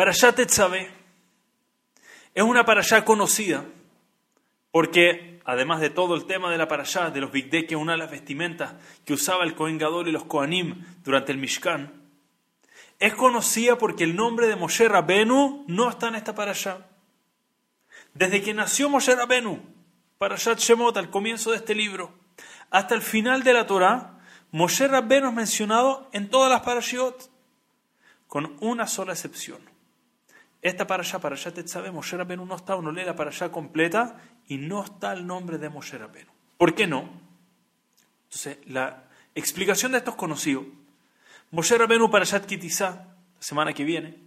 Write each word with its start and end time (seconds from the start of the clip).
Parashat 0.00 0.34
Tetzaveh 0.34 0.88
es 2.34 2.42
una 2.42 2.64
parashá 2.64 3.04
conocida 3.04 3.66
porque, 4.70 5.42
además 5.44 5.82
de 5.82 5.90
todo 5.90 6.14
el 6.14 6.24
tema 6.24 6.50
de 6.50 6.56
la 6.56 6.68
parashá, 6.68 7.10
de 7.10 7.20
los 7.20 7.30
bigde, 7.30 7.66
que 7.66 7.74
es 7.74 7.78
una 7.78 7.92
de 7.92 7.98
las 7.98 8.10
vestimentas 8.10 8.76
que 9.04 9.12
usaba 9.12 9.44
el 9.44 9.54
Kohen 9.54 9.76
Gadol 9.76 10.08
y 10.08 10.12
los 10.12 10.24
Kohanim 10.24 10.86
durante 11.04 11.32
el 11.32 11.36
Mishkan, 11.36 11.92
es 12.98 13.12
conocida 13.12 13.76
porque 13.76 14.04
el 14.04 14.16
nombre 14.16 14.46
de 14.46 14.56
Moshe 14.56 14.88
Rabenu 14.88 15.66
no 15.68 15.90
está 15.90 16.08
en 16.08 16.14
esta 16.14 16.34
parashá. 16.34 16.86
Desde 18.14 18.40
que 18.40 18.54
nació 18.54 18.88
Moshe 18.88 19.14
Rabenu, 19.14 19.60
Parashat 20.16 20.60
Shemot, 20.60 20.96
al 20.96 21.10
comienzo 21.10 21.50
de 21.50 21.58
este 21.58 21.74
libro, 21.74 22.10
hasta 22.70 22.94
el 22.94 23.02
final 23.02 23.42
de 23.42 23.52
la 23.52 23.66
Torá, 23.66 24.18
Moshe 24.50 24.88
Rabenu 24.88 25.28
es 25.28 25.34
mencionado 25.34 26.08
en 26.12 26.30
todas 26.30 26.50
las 26.50 26.62
parashiot, 26.62 27.30
con 28.28 28.56
una 28.60 28.86
sola 28.86 29.12
excepción. 29.12 29.69
Esta 30.62 30.86
parasha, 30.86 31.18
parasha 31.18 31.52
Tetzaveh, 31.52 31.90
Moshe 31.90 32.16
Rabenu 32.16 32.44
no 32.44 32.56
está, 32.56 32.76
uno 32.76 32.92
lee 32.92 33.04
la 33.04 33.16
parasha 33.16 33.50
completa 33.50 34.20
y 34.46 34.58
no 34.58 34.84
está 34.84 35.12
el 35.12 35.26
nombre 35.26 35.56
de 35.58 35.68
Moshe 35.70 35.96
Rabenu. 35.96 36.30
¿Por 36.58 36.74
qué 36.74 36.86
no? 36.86 37.08
Entonces, 38.24 38.58
la 38.66 39.04
explicación 39.34 39.92
de 39.92 39.98
esto 39.98 40.10
es 40.10 40.16
conocido. 40.16 40.64
Moshe 41.50 41.76
Rabenu 41.76 42.10
Parashat 42.10 42.46
Kitizá, 42.46 42.90
la 42.90 43.42
semana 43.42 43.72
que 43.72 43.84
viene, 43.84 44.18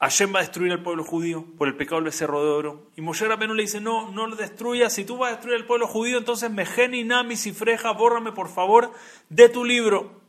Hashem 0.00 0.34
va 0.34 0.40
a 0.40 0.42
destruir 0.42 0.72
al 0.72 0.82
pueblo 0.82 1.02
judío 1.02 1.46
por 1.56 1.68
el 1.68 1.76
pecado 1.76 1.96
del 1.96 2.04
becerro 2.04 2.44
de 2.44 2.50
oro. 2.50 2.90
Y 2.96 3.00
Moshe 3.00 3.26
Rabenu 3.26 3.54
le 3.54 3.62
dice, 3.62 3.80
no, 3.80 4.10
no 4.10 4.26
lo 4.26 4.36
destruyas. 4.36 4.92
Si 4.92 5.04
tú 5.04 5.16
vas 5.16 5.28
a 5.28 5.32
destruir 5.36 5.56
al 5.56 5.66
pueblo 5.66 5.86
judío, 5.86 6.18
entonces 6.18 6.50
Mejeni, 6.50 7.04
Nami, 7.04 7.36
Freja, 7.36 7.92
bórrame 7.92 8.32
por 8.32 8.48
favor 8.48 8.92
de 9.30 9.48
tu 9.48 9.64
libro. 9.64 10.23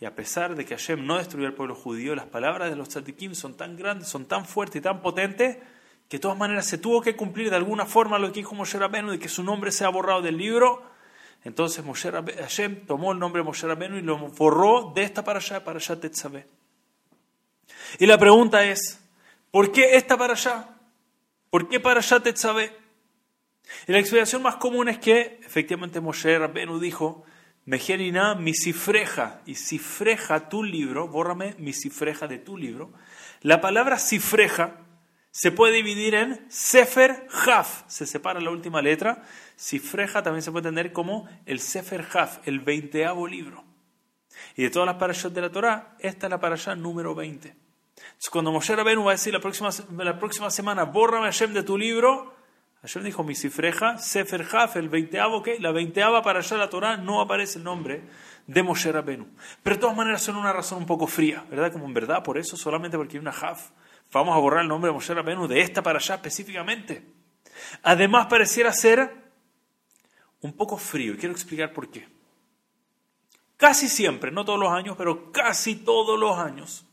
Y 0.00 0.04
a 0.04 0.14
pesar 0.14 0.54
de 0.54 0.64
que 0.64 0.76
Hashem 0.76 1.06
no 1.06 1.16
destruyó 1.16 1.46
al 1.46 1.54
pueblo 1.54 1.74
judío, 1.74 2.14
las 2.14 2.26
palabras 2.26 2.68
de 2.68 2.76
los 2.76 2.88
tzadikim 2.88 3.34
son 3.34 3.56
tan 3.56 3.76
grandes, 3.76 4.08
son 4.08 4.26
tan 4.26 4.44
fuertes 4.44 4.76
y 4.76 4.82
tan 4.82 5.00
potentes, 5.00 5.56
que 6.08 6.18
de 6.18 6.20
todas 6.20 6.36
maneras 6.36 6.66
se 6.66 6.78
tuvo 6.78 7.00
que 7.00 7.16
cumplir 7.16 7.50
de 7.50 7.56
alguna 7.56 7.86
forma 7.86 8.18
lo 8.18 8.28
que 8.28 8.40
dijo 8.40 8.54
Moshe 8.54 8.78
Rabenu, 8.78 9.10
de 9.10 9.18
que 9.18 9.28
su 9.28 9.42
nombre 9.42 9.72
sea 9.72 9.88
borrado 9.88 10.22
del 10.22 10.36
libro. 10.36 10.82
Entonces 11.44 11.84
Moshe 11.84 12.10
Rabenu, 12.10 12.38
Hashem 12.38 12.86
tomó 12.86 13.12
el 13.12 13.18
nombre 13.18 13.40
de 13.40 13.46
Moshe 13.46 13.66
Rabenu 13.66 13.96
y 13.96 14.02
lo 14.02 14.18
borró 14.18 14.92
de 14.94 15.02
esta 15.02 15.24
para 15.24 15.38
allá, 15.38 15.64
para 15.64 15.78
allá 15.78 15.98
Tetzaveh. 15.98 16.46
Y 17.98 18.06
la 18.06 18.18
pregunta 18.18 18.64
es, 18.64 19.00
¿por 19.50 19.72
qué 19.72 19.96
esta 19.96 20.16
para 20.16 20.34
allá? 20.34 20.68
¿Por 21.50 21.68
qué 21.68 21.80
para 21.80 22.00
allá 22.00 22.20
Tetzaveh? 22.20 22.76
Y 23.88 23.92
la 23.92 23.98
explicación 23.98 24.42
más 24.42 24.56
común 24.56 24.88
es 24.88 24.98
que 24.98 25.40
efectivamente 25.42 26.00
Moshe 26.00 26.38
Rabenu 26.38 26.78
dijo, 26.78 27.24
Mejerina 27.66 28.36
mi 28.36 28.54
cifreja, 28.54 29.42
y 29.44 29.56
cifreja 29.56 30.48
tu 30.48 30.62
libro, 30.62 31.08
bórrame 31.08 31.56
mi 31.58 31.72
cifreja 31.72 32.28
de 32.28 32.38
tu 32.38 32.56
libro. 32.56 32.92
La 33.42 33.60
palabra 33.60 33.98
cifreja 33.98 34.78
se 35.32 35.50
puede 35.50 35.74
dividir 35.74 36.14
en 36.14 36.46
Sefer 36.48 37.26
Haf, 37.30 37.82
se 37.88 38.06
separa 38.06 38.40
la 38.40 38.50
última 38.50 38.80
letra. 38.80 39.24
Cifreja 39.56 40.22
también 40.22 40.42
se 40.42 40.52
puede 40.52 40.68
entender 40.68 40.92
como 40.92 41.28
el 41.44 41.58
Sefer 41.58 42.06
Haf, 42.14 42.46
el 42.46 42.60
veinteavo 42.60 43.26
libro. 43.26 43.64
Y 44.54 44.62
de 44.62 44.70
todas 44.70 44.86
las 44.86 44.96
parashot 44.96 45.32
de 45.32 45.40
la 45.40 45.50
Torah, 45.50 45.96
esta 45.98 46.26
es 46.26 46.30
la 46.30 46.38
parashá 46.38 46.76
número 46.76 47.16
20. 47.16 47.48
Entonces, 47.48 48.30
cuando 48.30 48.52
Moshe 48.52 48.76
Rabenu 48.76 49.02
va 49.02 49.10
a 49.10 49.14
decir 49.14 49.32
la 49.32 49.40
próxima, 49.40 49.70
la 49.98 50.18
próxima 50.20 50.50
semana, 50.50 50.84
bórrame 50.84 51.26
Hashem 51.26 51.52
de 51.52 51.64
tu 51.64 51.76
libro, 51.76 52.35
Hashem 52.86 53.02
dijo 53.02 53.24
mi 53.24 53.34
cifreja, 53.34 53.98
Sefer 53.98 54.46
Haf, 54.52 54.76
el 54.76 54.88
veinteavo, 54.88 55.42
¿qué? 55.42 55.58
La 55.58 55.72
veinteava 55.72 56.22
para 56.22 56.38
allá 56.38 56.56
la 56.56 56.70
Torah 56.70 56.96
no 56.96 57.20
aparece 57.20 57.58
el 57.58 57.64
nombre 57.64 58.04
de 58.46 58.62
Moshe 58.62 58.92
Rabenu. 58.92 59.26
Pero 59.60 59.74
de 59.74 59.80
todas 59.80 59.96
maneras 59.96 60.22
son 60.22 60.36
una 60.36 60.52
razón 60.52 60.78
un 60.78 60.86
poco 60.86 61.08
fría, 61.08 61.44
¿verdad? 61.50 61.72
Como 61.72 61.84
en 61.86 61.94
verdad, 61.94 62.22
por 62.22 62.38
eso, 62.38 62.56
solamente 62.56 62.96
porque 62.96 63.16
hay 63.16 63.20
una 63.20 63.32
Haf, 63.32 63.70
vamos 64.12 64.36
a 64.36 64.38
borrar 64.38 64.62
el 64.62 64.68
nombre 64.68 64.88
de 64.88 64.94
Moshe 64.94 65.12
Rabenu 65.12 65.48
de 65.48 65.62
esta 65.62 65.82
para 65.82 65.98
allá 65.98 66.14
específicamente. 66.14 67.04
Además 67.82 68.28
pareciera 68.28 68.72
ser 68.72 69.12
un 70.42 70.52
poco 70.52 70.76
frío, 70.76 71.14
y 71.14 71.16
quiero 71.16 71.34
explicar 71.34 71.72
por 71.72 71.90
qué. 71.90 72.08
Casi 73.56 73.88
siempre, 73.88 74.30
no 74.30 74.44
todos 74.44 74.60
los 74.60 74.70
años, 74.70 74.94
pero 74.96 75.32
casi 75.32 75.74
todos 75.74 76.16
los 76.20 76.38
años, 76.38 76.86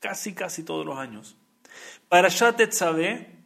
casi, 0.00 0.34
casi 0.34 0.64
todos 0.64 0.84
los 0.84 0.98
años. 0.98 1.34
Para 2.10 2.28
Tetzaveh 2.28 3.12
es 3.12 3.39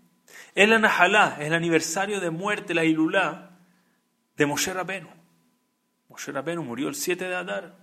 la 0.55 0.79
Nahalá, 0.79 1.37
es 1.41 1.47
el 1.47 1.55
aniversario 1.55 2.21
de 2.21 2.31
muerte, 2.31 2.75
la 2.75 2.85
Ilulá, 2.85 3.59
de 4.37 4.47
Moshe 4.47 4.73
Rabenu. 4.73 5.09
Moshe 6.09 6.33
Rabenu 6.33 6.63
murió 6.63 6.89
el 6.89 6.95
7 6.95 7.25
de 7.29 7.35
Adar. 7.35 7.75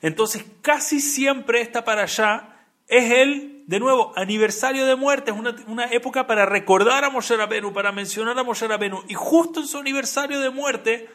Entonces, 0.00 0.44
casi 0.62 1.00
siempre 1.00 1.60
esta 1.60 1.84
para 1.84 2.02
allá 2.02 2.56
es 2.86 3.10
el, 3.10 3.64
de 3.66 3.80
nuevo, 3.80 4.12
aniversario 4.16 4.86
de 4.86 4.96
muerte, 4.96 5.32
es 5.32 5.36
una, 5.66 5.84
época 5.86 6.26
para 6.26 6.46
recordar 6.46 7.04
a 7.04 7.10
Moshe 7.10 7.36
Rabenu, 7.36 7.72
para 7.72 7.92
mencionar 7.92 8.38
a 8.38 8.42
Moshe 8.42 8.66
Rabenu. 8.66 9.02
Y 9.08 9.14
justo 9.14 9.60
en 9.60 9.66
su 9.66 9.78
aniversario 9.78 10.40
de 10.40 10.50
muerte, 10.50 11.10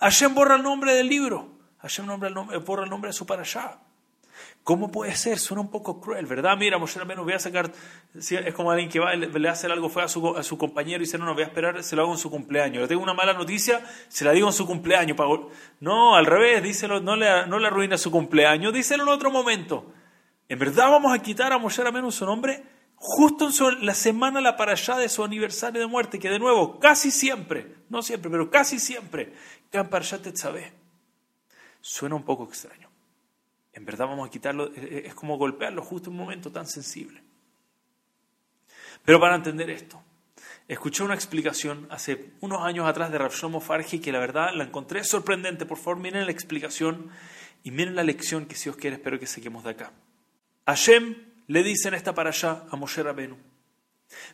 Hashem 0.00 0.34
borra 0.34 0.56
el 0.56 0.62
nombre 0.62 0.94
del 0.94 1.08
libro. 1.08 1.56
Hashem 1.78 2.06
borra 2.06 2.84
el 2.84 2.90
nombre 2.90 3.08
de 3.08 3.12
su 3.12 3.26
para 3.26 3.42
allá. 3.42 3.78
¿Cómo 4.62 4.90
puede 4.90 5.14
ser? 5.14 5.38
Suena 5.38 5.60
un 5.60 5.70
poco 5.70 6.00
cruel, 6.00 6.26
¿verdad? 6.26 6.56
Mira, 6.56 6.78
Moshe 6.78 6.98
Rabenu, 6.98 7.22
voy 7.22 7.34
a 7.34 7.38
sacar. 7.38 7.72
Es 8.14 8.54
como 8.54 8.70
alguien 8.70 8.88
que 8.88 8.98
va 8.98 9.14
le, 9.14 9.48
hace 9.48 9.66
algo 9.66 9.88
fue 9.88 10.02
a 10.02 10.08
su, 10.08 10.36
su 10.42 10.58
compañero 10.58 10.98
y 10.98 11.06
dice: 11.06 11.18
No, 11.18 11.24
no, 11.24 11.34
voy 11.34 11.44
a 11.44 11.46
esperar, 11.46 11.82
se 11.82 11.96
lo 11.96 12.02
hago 12.02 12.12
en 12.12 12.18
su 12.18 12.30
cumpleaños. 12.30 12.82
Le 12.82 12.88
tengo 12.88 13.02
una 13.02 13.14
mala 13.14 13.32
noticia, 13.32 13.84
se 14.08 14.24
la 14.24 14.32
digo 14.32 14.46
en 14.48 14.52
su 14.52 14.66
cumpleaños. 14.66 15.16
No, 15.80 16.16
al 16.16 16.26
revés, 16.26 16.62
díselo, 16.62 17.00
no 17.00 17.16
le, 17.16 17.46
no 17.46 17.58
le 17.58 17.66
arruina 17.66 17.98
su 17.98 18.10
cumpleaños, 18.10 18.72
díselo 18.72 19.04
en 19.04 19.08
otro 19.10 19.30
momento. 19.30 19.92
En 20.48 20.58
verdad 20.58 20.90
vamos 20.90 21.12
a 21.12 21.20
quitar 21.20 21.52
a 21.52 21.58
Moshe 21.58 21.82
Rabenu 21.82 22.10
su 22.10 22.24
nombre 22.24 22.62
justo 22.96 23.48
en 23.68 23.86
la 23.86 23.94
semana 23.94 24.40
la 24.40 24.56
para 24.56 24.72
allá 24.72 24.96
de 24.96 25.08
su 25.08 25.22
aniversario 25.22 25.80
de 25.80 25.86
muerte, 25.86 26.18
que 26.18 26.30
de 26.30 26.38
nuevo, 26.38 26.80
casi 26.80 27.10
siempre, 27.10 27.76
no 27.88 28.02
siempre, 28.02 28.30
pero 28.30 28.50
casi 28.50 28.78
siempre, 28.78 29.32
Kan 29.70 29.88
Parashat. 29.88 30.26
Suena 31.80 32.14
un 32.14 32.24
poco 32.24 32.44
extraño. 32.44 32.90
En 33.76 33.84
verdad 33.84 34.06
vamos 34.06 34.26
a 34.26 34.30
quitarlo, 34.30 34.72
es 34.74 35.14
como 35.14 35.36
golpearlo 35.36 35.82
justo 35.82 36.08
en 36.08 36.16
un 36.16 36.22
momento 36.22 36.50
tan 36.50 36.66
sensible. 36.66 37.22
Pero 39.04 39.20
para 39.20 39.36
entender 39.36 39.68
esto, 39.68 40.02
escuché 40.66 41.02
una 41.02 41.14
explicación 41.14 41.86
hace 41.90 42.32
unos 42.40 42.62
años 42.62 42.88
atrás 42.88 43.12
de 43.12 43.18
Rav 43.18 43.32
Shlomo 43.32 43.60
Farji 43.60 43.98
que 43.98 44.12
la 44.12 44.18
verdad 44.18 44.54
la 44.54 44.64
encontré 44.64 45.04
sorprendente. 45.04 45.66
Por 45.66 45.76
favor, 45.76 45.98
miren 45.98 46.24
la 46.24 46.32
explicación 46.32 47.10
y 47.64 47.70
miren 47.70 47.94
la 47.94 48.02
lección 48.02 48.46
que 48.46 48.54
si 48.54 48.70
os 48.70 48.76
quiere 48.76 48.96
espero 48.96 49.20
que 49.20 49.26
saquemos 49.26 49.62
de 49.62 49.72
acá. 49.72 49.92
Hashem 50.64 51.14
le 51.46 51.62
dice 51.62 51.88
en 51.88 51.94
esta 51.94 52.14
para 52.14 52.30
allá 52.30 52.64
a 52.70 52.76
Moshe 52.76 53.02
Rabenu, 53.02 53.36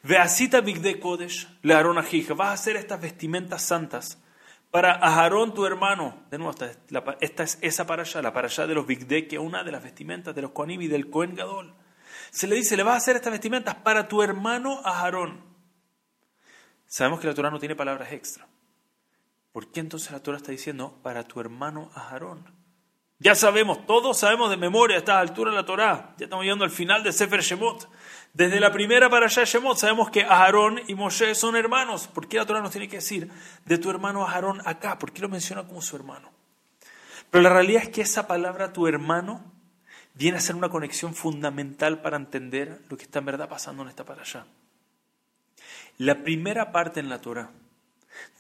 Veasita 0.05 0.61
Bigde 0.61 1.01
Kodesh 1.01 1.49
le 1.63 1.75
Aaron 1.75 1.97
vas 1.97 2.49
a 2.49 2.53
hacer 2.53 2.77
estas 2.77 3.01
vestimentas 3.01 3.63
santas 3.63 4.22
para 4.73 4.95
Aharón 4.95 5.53
tu 5.53 5.67
hermano, 5.67 6.25
de 6.31 6.39
nuevo, 6.39 6.55
esta, 7.21 7.43
es 7.43 7.59
esa 7.61 7.87
para 7.87 8.05
allá, 8.05 8.23
la 8.23 8.33
para 8.33 8.49
allá 8.49 8.67
de 8.67 8.75
los 8.75 8.87
Bigde, 8.87 9.29
que 9.29 9.37
es 9.37 9.43
una 9.43 9.63
de 9.63 9.71
las 9.71 9.83
vestimentas 9.83 10.35
de 10.35 10.41
los 10.41 10.53
Koanim 10.53 10.81
y 10.81 10.89
del 10.89 11.11
Cohen 11.11 11.35
Gadol. 11.35 11.75
Se 12.31 12.47
le 12.47 12.57
dice, 12.57 12.75
le 12.75 12.83
vas 12.83 12.95
a 12.95 12.97
hacer 12.97 13.17
estas 13.17 13.33
vestimentas 13.33 13.75
para 13.75 14.09
tu 14.09 14.23
hermano 14.23 14.81
Aharón. 14.83 15.45
Sabemos 16.87 17.21
que 17.21 17.27
la 17.27 17.35
Torah 17.35 17.51
no 17.51 17.59
tiene 17.59 17.77
palabras 17.77 18.13
extra. 18.13 18.49
¿Por 19.53 19.71
qué 19.71 19.81
entonces 19.81 20.11
la 20.11 20.23
Torah 20.23 20.39
está 20.39 20.53
diciendo 20.53 20.99
para 21.03 21.25
tu 21.25 21.39
hermano 21.39 21.91
Aharón? 21.95 22.51
Ya 23.19 23.35
sabemos, 23.35 23.85
todos 23.85 24.19
sabemos 24.19 24.49
de 24.49 24.57
memoria 24.57 24.97
a 24.97 25.01
esta 25.01 25.21
altura 25.21 25.51
de 25.51 25.59
la 25.59 25.67
Torah. 25.67 26.15
Ya 26.17 26.25
estamos 26.25 26.45
llegando 26.47 26.65
al 26.65 26.71
final 26.71 27.03
de 27.03 27.13
Sefer 27.13 27.43
Shemot. 27.43 27.91
Desde 28.35 28.61
la 28.61 28.73
primera 28.73 29.11
para 29.11 29.27
allá 29.27 29.45
Shemot 29.45 29.77
sabemos 29.77 30.11
que 30.11 30.23
Aarón 30.23 30.81
y 30.89 30.95
Moshe 30.95 31.35
son 31.35 31.55
hermanos. 31.55 32.09
¿Por 32.09 32.29
qué 32.29 32.39
la 32.39 32.47
Torah 32.47 32.63
nos 32.63 32.71
tiene 32.71 32.89
que 32.89 32.97
decir 32.97 33.31
de 33.67 33.77
tu 33.77 33.91
hermano 33.91 34.27
Aarón 34.27 34.63
acá? 34.65 34.99
¿Por 34.99 35.13
qué 35.13 35.21
lo 35.21 35.29
menciona 35.29 35.65
como 35.67 35.83
su 35.83 35.97
hermano? 35.97 36.31
Pero 37.31 37.43
la 37.43 37.51
realidad 37.51 37.83
es 37.83 37.89
que 37.91 38.01
esa 38.01 38.27
palabra 38.27 38.73
tu 38.73 38.87
hermano 38.87 39.45
viene 40.15 40.39
a 40.39 40.41
ser 40.41 40.57
una 40.57 40.71
conexión 40.71 41.15
fundamental 41.15 42.01
para 42.01 42.17
entender 42.17 42.81
lo 42.89 42.97
que 42.97 43.05
está 43.05 43.19
en 43.19 43.27
verdad 43.27 43.51
pasando 43.51 43.83
en 43.83 43.91
esta 43.91 44.05
para 44.05 44.23
allá. 44.23 44.47
La 45.99 46.23
primera 46.23 46.73
parte 46.73 47.01
en 47.01 47.11
la 47.11 47.21
Torah, 47.21 47.51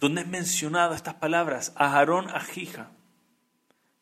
donde 0.01 0.23
es 0.23 0.27
mencionada 0.27 0.97
estas 0.97 1.15
palabras, 1.15 1.73
Aarón, 1.77 2.31
Ajija, 2.31 2.91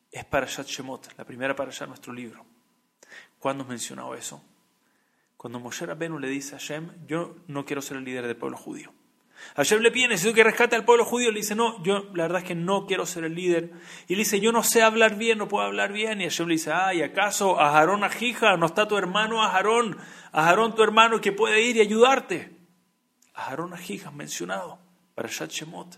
es 0.09 0.23
para 0.23 0.45
Shemot, 0.45 1.17
la 1.17 1.25
primera 1.25 1.55
para 1.55 1.69
allá 1.69 1.85
nuestro 1.85 2.13
libro. 2.13 2.45
¿Cuándo 3.39 3.63
es 3.63 3.69
mencionado 3.69 4.15
eso? 4.15 4.41
Cuando 5.41 5.59
Moshe 5.59 5.87
Rabenu 5.87 6.19
le 6.19 6.29
dice 6.29 6.53
a 6.53 6.59
Hashem, 6.59 7.07
yo 7.07 7.35
no 7.47 7.65
quiero 7.65 7.81
ser 7.81 7.97
el 7.97 8.03
líder 8.03 8.27
del 8.27 8.35
pueblo 8.35 8.57
judío. 8.57 8.93
Hashem 9.55 9.81
le 9.81 9.89
pide, 9.89 10.09
necesito 10.09 10.35
que 10.35 10.43
rescate 10.43 10.75
al 10.75 10.85
pueblo 10.85 11.03
judío. 11.03 11.31
Le 11.31 11.39
dice, 11.39 11.55
no, 11.55 11.81
yo 11.83 12.11
la 12.13 12.25
verdad 12.25 12.43
es 12.43 12.47
que 12.47 12.53
no 12.53 12.85
quiero 12.85 13.07
ser 13.07 13.23
el 13.23 13.33
líder. 13.33 13.71
Y 14.07 14.13
le 14.13 14.19
dice, 14.19 14.39
yo 14.39 14.51
no 14.51 14.61
sé 14.61 14.83
hablar 14.83 15.15
bien, 15.15 15.39
no 15.39 15.47
puedo 15.47 15.65
hablar 15.65 15.93
bien. 15.93 16.21
Y 16.21 16.25
Hashem 16.25 16.47
le 16.47 16.53
dice, 16.53 16.71
ay, 16.71 17.01
¿acaso 17.01 17.59
a 17.59 17.79
Aarón 17.79 18.03
Ajija 18.03 18.55
no 18.55 18.67
está 18.67 18.87
tu 18.87 18.99
hermano 18.99 19.41
Aarón? 19.41 19.97
Aarón 20.31 20.75
tu 20.75 20.83
hermano 20.83 21.19
que 21.19 21.31
puede 21.31 21.59
ir 21.63 21.77
y 21.77 21.81
ayudarte. 21.81 22.55
Aarón 23.33 23.73
Ajija 23.73 24.11
mencionado 24.11 24.77
para 25.15 25.27
Shemot. 25.27 25.97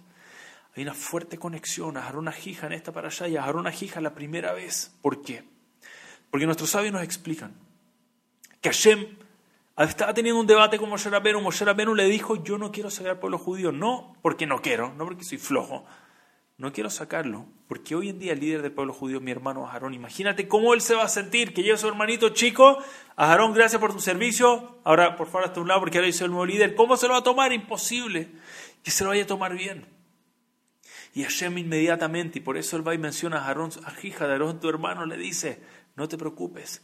Hay 0.77 0.83
una 0.83 0.93
fuerte 0.93 1.37
conexión 1.37 1.97
a 1.97 2.05
Aarón 2.05 2.29
Ajija 2.29 2.67
en 2.67 2.71
esta 2.71 2.93
para 2.93 3.09
allá 3.09 3.27
y 3.27 3.35
a 3.35 3.43
Aarón 3.43 3.67
Ajija 3.67 3.99
la 3.99 4.15
primera 4.15 4.53
vez. 4.53 4.95
¿Por 5.01 5.21
qué? 5.21 5.43
Porque 6.31 6.45
nuestros 6.45 6.69
sabios 6.69 6.93
nos 6.93 7.03
explican 7.03 7.53
que 8.61 8.69
Hashem 8.69 9.22
estaba 9.77 10.13
teniendo 10.13 10.39
un 10.39 10.47
debate 10.47 10.77
con 10.77 10.89
Moshe 10.89 11.09
Rabenu. 11.09 11.41
Moshe 11.41 11.65
Rabenu 11.65 11.95
le 11.95 12.05
dijo, 12.05 12.43
yo 12.43 12.57
no 12.57 12.71
quiero 12.71 12.89
sacar 12.89 13.11
al 13.11 13.19
pueblo 13.19 13.37
judío. 13.37 13.71
No 13.71 14.15
porque 14.21 14.45
no 14.45 14.61
quiero, 14.61 14.93
no 14.93 15.05
porque 15.05 15.23
soy 15.23 15.37
flojo. 15.37 15.85
No 16.55 16.71
quiero 16.71 16.91
sacarlo, 16.91 17.47
porque 17.67 17.95
hoy 17.95 18.09
en 18.09 18.19
día 18.19 18.33
el 18.33 18.39
líder 18.39 18.61
del 18.61 18.71
pueblo 18.71 18.93
judío 18.93 19.17
es 19.17 19.23
mi 19.23 19.31
hermano 19.31 19.67
Aarón. 19.67 19.95
Imagínate 19.95 20.47
cómo 20.47 20.75
él 20.75 20.81
se 20.81 20.93
va 20.93 21.03
a 21.03 21.07
sentir, 21.07 21.51
que 21.51 21.63
lleva 21.63 21.75
a 21.75 21.79
su 21.79 21.87
hermanito 21.87 22.29
chico. 22.29 22.77
Aarón, 23.15 23.53
gracias 23.53 23.81
por 23.81 23.91
tu 23.91 23.99
servicio. 23.99 24.77
Ahora, 24.83 25.15
por 25.15 25.27
favor, 25.27 25.45
hasta 25.45 25.59
un 25.59 25.67
lado, 25.67 25.79
porque 25.79 25.97
ahora 25.97 26.11
soy 26.11 26.25
el 26.25 26.31
nuevo 26.31 26.45
líder. 26.45 26.75
¿Cómo 26.75 26.95
se 26.95 27.07
lo 27.07 27.13
va 27.13 27.19
a 27.19 27.23
tomar? 27.23 27.51
Imposible 27.51 28.29
que 28.83 28.91
se 28.91 29.03
lo 29.03 29.09
vaya 29.09 29.23
a 29.23 29.27
tomar 29.27 29.55
bien. 29.55 29.87
Y 31.15 31.23
Hashem 31.23 31.57
inmediatamente, 31.57 32.37
y 32.37 32.41
por 32.41 32.55
eso 32.57 32.77
él 32.77 32.87
va 32.87 32.93
y 32.93 32.99
menciona 32.99 33.39
a 33.39 33.47
Aarón, 33.47 33.71
a 33.83 34.05
hija 34.05 34.27
de 34.27 34.33
Aarón, 34.33 34.59
tu 34.59 34.69
hermano, 34.69 35.07
le 35.07 35.17
dice, 35.17 35.59
no 35.95 36.07
te 36.07 36.19
preocupes. 36.19 36.83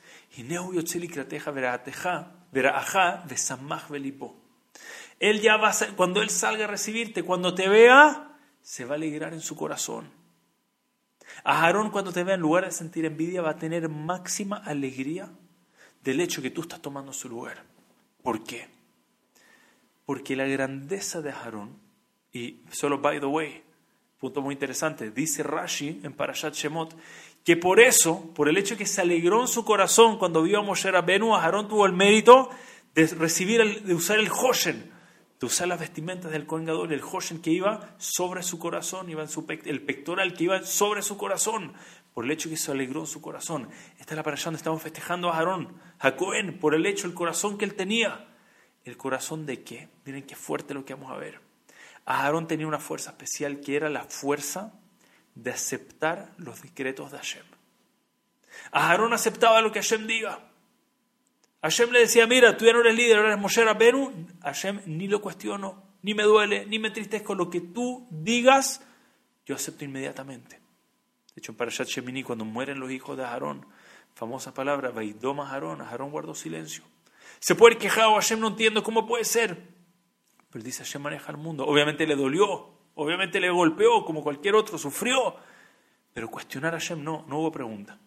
Él 5.20 5.42
ya 5.42 5.58
va 5.58 5.70
a, 5.70 5.96
cuando 5.96 6.22
él 6.22 6.30
salga 6.30 6.66
a 6.66 6.68
recibirte, 6.68 7.24
cuando 7.24 7.54
te 7.54 7.68
vea, 7.68 8.38
se 8.62 8.86
va 8.86 8.94
a 8.94 8.98
alegrar 8.98 9.34
en 9.34 9.42
su 9.42 9.56
corazón. 9.56 10.10
Aarón 11.44 11.92
cuando 11.92 12.12
te 12.12 12.24
vea 12.24 12.36
en 12.36 12.42
lugar 12.42 12.66
de 12.66 12.72
sentir 12.72 13.06
envidia 13.06 13.42
va 13.42 13.52
a 13.52 13.58
tener 13.58 13.88
máxima 13.90 14.58
alegría 14.58 15.30
del 16.04 16.20
hecho 16.22 16.42
que 16.42 16.52
tú 16.52 16.62
estás 16.62 16.82
tomando 16.82 17.14
su 17.14 17.30
lugar. 17.30 17.64
¿Por 18.24 18.44
qué? 18.44 18.68
Porque 20.06 20.36
la 20.36 20.46
grandeza 20.46 21.22
de 21.22 21.32
Aarón, 21.32 21.78
y 22.34 22.62
solo 22.72 23.00
by 23.00 23.20
the 23.20 23.26
way, 23.26 23.64
punto 24.20 24.42
muy 24.42 24.54
interesante, 24.54 25.12
dice 25.12 25.44
Rashi 25.44 26.02
en 26.04 26.14
Parashat 26.14 26.54
Shemot, 26.54 26.96
que 27.44 27.58
por 27.58 27.80
eso, 27.80 28.32
por 28.34 28.50
el 28.50 28.58
hecho 28.58 28.78
que 28.78 28.86
se 28.86 29.02
alegró 29.02 29.42
en 29.42 29.48
su 29.48 29.66
corazón 29.66 30.18
cuando 30.18 30.44
vio 30.44 30.60
a 30.60 30.64
Moshe 30.64 30.92
Rabenu, 30.92 31.36
Aarón 31.36 31.68
tuvo 31.68 31.86
el 31.86 31.94
mérito 31.94 32.50
de 32.94 33.08
recibir, 33.08 33.84
de 33.84 33.94
usar 33.94 34.20
el 34.20 34.30
Hoshen, 34.30 34.92
de 35.40 35.46
usar 35.46 35.68
las 35.68 35.80
vestimentas 35.80 36.32
del 36.32 36.46
Kohen 36.46 36.66
Gadol, 36.66 36.92
el 36.92 37.02
Hoshen 37.02 37.42
que 37.42 37.52
iba 37.52 37.96
sobre 37.98 38.44
su 38.44 38.60
corazón, 38.60 39.10
iba 39.10 39.22
en 39.22 39.30
su 39.30 39.46
el 39.48 39.82
pectoral 39.84 40.34
que 40.34 40.44
iba 40.44 40.64
sobre 40.64 41.02
su 41.02 41.18
corazón, 41.18 41.74
por 42.14 42.26
el 42.26 42.32
hecho 42.32 42.50
que 42.50 42.58
se 42.58 42.72
alegró 42.72 43.02
en 43.02 43.08
su 43.08 43.22
corazón. 43.22 43.70
Esta 44.00 44.14
es 44.14 44.18
la 44.18 44.24
parasha 44.24 44.46
donde 44.46 44.58
estamos 44.58 44.82
festejando 44.82 45.30
a 45.30 45.38
Aarón, 45.38 45.78
a 46.00 46.16
Cohen, 46.18 46.60
por 46.60 46.76
el 46.76 46.86
hecho, 46.86 47.08
el 47.08 47.14
corazón 47.14 47.58
que 47.58 47.66
él 47.66 47.76
tenía. 47.76 48.28
¿El 48.84 48.98
corazón 48.98 49.46
de 49.46 49.64
qué? 49.64 49.88
Miren 50.06 50.24
qué 50.24 50.36
fuerte 50.36 50.74
lo 50.74 50.84
que 50.84 50.94
vamos 50.94 51.12
a 51.12 51.18
ver. 51.18 51.40
Aarón 52.06 52.48
tenía 52.48 52.68
una 52.68 52.80
fuerza 52.80 53.12
especial 53.12 53.62
que 53.62 53.76
era 53.76 53.90
la 53.90 54.04
fuerza 54.04 54.74
de 55.36 55.52
aceptar 55.52 56.34
los 56.38 56.62
decretos 56.62 57.12
de 57.12 57.18
Hashem. 57.18 57.46
Aarón 58.72 59.14
aceptaba 59.14 59.62
lo 59.62 59.72
que 59.72 59.80
Hashem 59.80 60.08
diga. 60.08 60.40
Hashem 61.62 61.92
le 61.92 62.00
decía, 62.00 62.26
mira, 62.26 62.56
tú 62.56 62.66
ya 62.66 62.74
no 62.74 62.82
eres 62.82 62.96
líder, 62.96 63.18
ahora 63.18 63.30
eres 63.30 63.42
Moshe 63.42 63.64
Rabenu. 63.64 64.28
Hashem 64.42 64.82
ni 64.86 65.08
lo 65.08 65.22
cuestiono, 65.22 65.84
ni 66.02 66.14
me 66.14 66.24
duele, 66.24 66.66
ni 66.66 66.80
me 66.80 66.88
entristezco. 66.88 67.36
Lo 67.36 67.50
que 67.50 67.62
tú 67.62 68.08
digas, 68.10 68.82
yo 69.46 69.56
acepto 69.56 69.84
inmediatamente. 69.84 70.56
De 70.56 71.42
hecho, 71.42 71.52
en 71.52 71.58
Parashat 71.58 71.88
Shemini, 71.88 72.24
cuando 72.24 72.46
mueren 72.46 72.80
los 72.80 72.92
hijos 72.92 73.18
de 73.18 73.24
Aarón, 73.24 73.66
famosa 74.14 74.54
palabra, 74.54 74.90
Vaidoma 74.90 75.52
Aarón, 75.52 75.82
Aarón 75.82 76.12
guardó 76.12 76.34
silencio. 76.34 76.84
Se 77.40 77.56
puede 77.56 77.78
quejar, 77.78 78.06
o 78.06 78.16
Hashem 78.16 78.40
no 78.40 78.48
entiendo 78.48 78.84
cómo 78.84 79.06
puede 79.06 79.26
ser. 79.26 79.68
Pero 80.50 80.64
dice 80.64 80.84
Hashem 80.84 81.02
maneja 81.02 81.32
el 81.32 81.38
mundo. 81.38 81.66
Obviamente 81.66 82.08
le 82.08 82.16
dolió, 82.16 82.79
obviamente 83.00 83.40
le 83.40 83.50
golpeó, 83.50 84.04
como 84.04 84.22
cualquier 84.22 84.56
otro, 84.56 84.78
sufrió. 84.78 85.36
Pero 86.14 86.30
cuestionar 86.30 86.74
a 86.74 86.80
Hashem 86.80 87.04
no, 87.04 87.26
no 87.28 87.40
hubo 87.40 87.52
pregunta. 87.52 87.98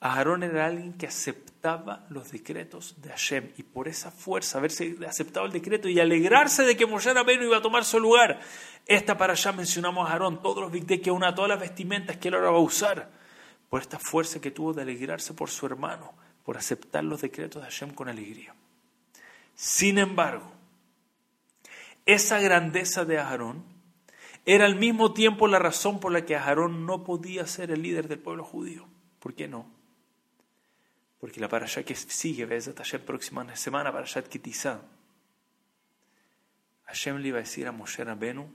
Aarón 0.00 0.42
era 0.42 0.66
alguien 0.66 0.94
que 0.94 1.06
aceptaba 1.06 2.06
los 2.08 2.30
decretos 2.30 3.00
de 3.02 3.10
Hashem 3.10 3.50
y 3.58 3.62
por 3.62 3.86
esa 3.86 4.10
fuerza, 4.10 4.58
haberse 4.58 4.96
aceptado 5.06 5.44
el 5.44 5.52
decreto 5.52 5.88
y 5.88 6.00
alegrarse 6.00 6.62
de 6.62 6.76
que 6.76 6.86
Moshe 6.86 7.12
Rabbeinu 7.12 7.44
iba 7.44 7.58
a 7.58 7.62
tomar 7.62 7.84
su 7.84 8.00
lugar. 8.00 8.40
Esta 8.86 9.18
para 9.18 9.34
allá 9.34 9.52
mencionamos 9.52 10.08
a 10.08 10.12
Aarón, 10.12 10.42
todos 10.42 10.72
los 10.72 10.84
que 11.00 11.10
una, 11.10 11.34
todas 11.34 11.50
las 11.50 11.60
vestimentas 11.60 12.16
que 12.16 12.28
él 12.28 12.34
ahora 12.34 12.50
va 12.50 12.56
a 12.56 12.62
usar, 12.62 13.10
por 13.68 13.82
esta 13.82 13.98
fuerza 13.98 14.40
que 14.40 14.50
tuvo 14.50 14.72
de 14.72 14.82
alegrarse 14.82 15.34
por 15.34 15.50
su 15.50 15.66
hermano, 15.66 16.14
por 16.44 16.56
aceptar 16.56 17.04
los 17.04 17.20
decretos 17.20 17.62
de 17.62 17.68
Hashem 17.68 17.92
con 17.92 18.08
alegría. 18.08 18.54
Sin 19.54 19.98
embargo, 19.98 20.50
esa 22.06 22.40
grandeza 22.40 23.04
de 23.04 23.18
Aarón 23.18 23.62
era 24.46 24.66
al 24.66 24.76
mismo 24.76 25.12
tiempo 25.12 25.46
la 25.46 25.58
razón 25.58 26.00
por 26.00 26.12
la 26.12 26.24
que 26.24 26.36
Aarón 26.36 26.86
no 26.86 27.04
podía 27.04 27.46
ser 27.46 27.70
el 27.70 27.82
líder 27.82 28.08
del 28.08 28.18
pueblo 28.18 28.44
judío. 28.44 28.88
¿Por 29.18 29.34
qué 29.34 29.48
no? 29.48 29.66
Porque 31.20 31.40
la 31.40 31.48
parasha 31.48 31.82
que 31.82 31.94
sigue, 31.94 32.46
ves, 32.46 32.66
la 32.66 32.98
próxima 33.00 33.54
semana, 33.54 33.92
parashat 33.92 34.26
Kitizá, 34.26 34.80
Hashem 36.86 37.18
le 37.18 37.28
iba 37.28 37.38
a 37.38 37.42
decir 37.42 37.66
a 37.68 37.72
Moshe 37.72 38.02
Rabenu, 38.02 38.50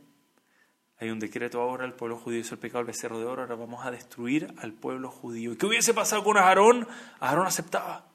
hay 0.98 1.10
un 1.10 1.20
decreto 1.20 1.62
ahora, 1.62 1.86
el 1.86 1.94
pueblo 1.94 2.18
judío 2.18 2.40
hizo 2.40 2.56
el 2.56 2.60
pecado 2.60 2.80
del 2.80 2.88
becerro 2.88 3.20
de 3.20 3.26
oro, 3.26 3.44
ahora 3.44 3.56
vamos 3.56 3.86
a 3.86 3.92
destruir 3.92 4.54
al 4.58 4.74
pueblo 4.74 5.12
judío. 5.12 5.52
¿Y 5.52 5.58
qué 5.58 5.66
hubiese 5.66 5.94
pasado 5.94 6.24
con 6.24 6.38
Aarón? 6.38 6.88
Aarón 7.20 7.48
aceptaba. 7.48 8.08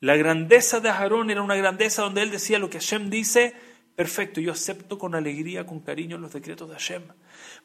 La 0.00 0.16
grandeza 0.16 0.80
de 0.80 0.88
Aarón 0.88 1.30
era 1.30 1.42
una 1.42 1.54
grandeza 1.54 2.02
donde 2.02 2.22
él 2.22 2.30
decía 2.30 2.58
lo 2.58 2.70
que 2.70 2.78
Hashem 2.78 3.10
dice, 3.10 3.54
perfecto, 3.98 4.40
yo 4.40 4.52
acepto 4.52 4.96
con 4.96 5.16
alegría, 5.16 5.66
con 5.66 5.80
cariño 5.80 6.18
los 6.18 6.32
decretos 6.32 6.68
de 6.68 6.74
Hashem. 6.76 7.02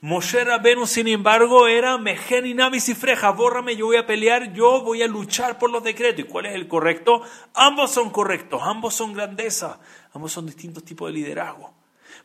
Moshe 0.02 0.44
Rabenu, 0.44 0.88
sin 0.88 1.08
embargo, 1.08 1.68
era 1.68 2.00
Mejen 2.00 2.48
y 2.48 2.56
Namis 2.56 2.90
y 2.90 2.96
Freja, 2.96 3.30
bórrame, 3.30 3.76
yo 3.76 3.86
voy 3.86 3.98
a 3.98 4.08
pelear, 4.08 4.52
yo 4.52 4.82
voy 4.82 5.04
a 5.04 5.08
luchar 5.08 5.60
por 5.60 5.70
los 5.70 5.84
decretos. 5.84 6.26
¿Y 6.26 6.28
cuál 6.28 6.48
es 6.48 6.56
el 6.56 6.68
correcto? 6.68 7.22
Ambos 7.54 7.92
son 7.92 8.10
correctos, 8.10 8.60
ambos 8.64 8.96
son 8.96 9.14
grandeza, 9.14 9.80
ambos 10.12 10.32
son 10.32 10.48
distintos 10.48 10.84
tipos 10.84 11.08
de 11.08 11.20
liderazgo. 11.20 11.72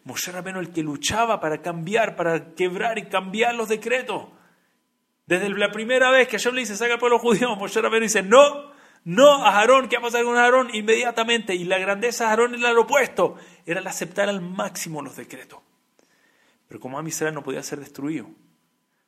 Moshe 0.04 0.32
Rabenu 0.32 0.60
el 0.60 0.70
que 0.70 0.82
luchaba 0.82 1.38
para 1.38 1.60
cambiar, 1.60 2.16
para 2.16 2.54
quebrar 2.54 2.96
y 2.96 3.10
cambiar 3.10 3.56
los 3.56 3.68
decretos. 3.68 4.28
Desde 5.26 5.50
la 5.50 5.70
primera 5.70 6.10
vez 6.10 6.28
que 6.28 6.38
Hashem 6.38 6.54
le 6.54 6.60
dice, 6.62 6.76
saca 6.76 6.94
al 6.94 6.98
pueblo 6.98 7.18
judío, 7.18 7.54
Moshe 7.56 7.78
Rabenu 7.82 8.04
dice, 8.04 8.22
no, 8.22 8.67
no, 9.08 9.42
a 9.42 9.60
Aarón, 9.60 9.88
¿qué 9.88 9.96
va 9.96 10.00
a 10.00 10.04
pasar 10.04 10.22
con 10.22 10.36
Aarón? 10.36 10.68
Inmediatamente. 10.74 11.54
Y 11.54 11.64
la 11.64 11.78
grandeza 11.78 12.24
de 12.24 12.30
Aarón 12.30 12.54
era 12.54 12.74
lo 12.74 12.82
opuesto, 12.82 13.36
era 13.64 13.80
el 13.80 13.86
aceptar 13.86 14.28
al 14.28 14.42
máximo 14.42 15.00
los 15.00 15.16
decretos. 15.16 15.60
Pero 16.68 16.78
como 16.78 17.00
Israel 17.00 17.32
no 17.32 17.42
podía 17.42 17.62
ser 17.62 17.80
destruido, 17.80 18.28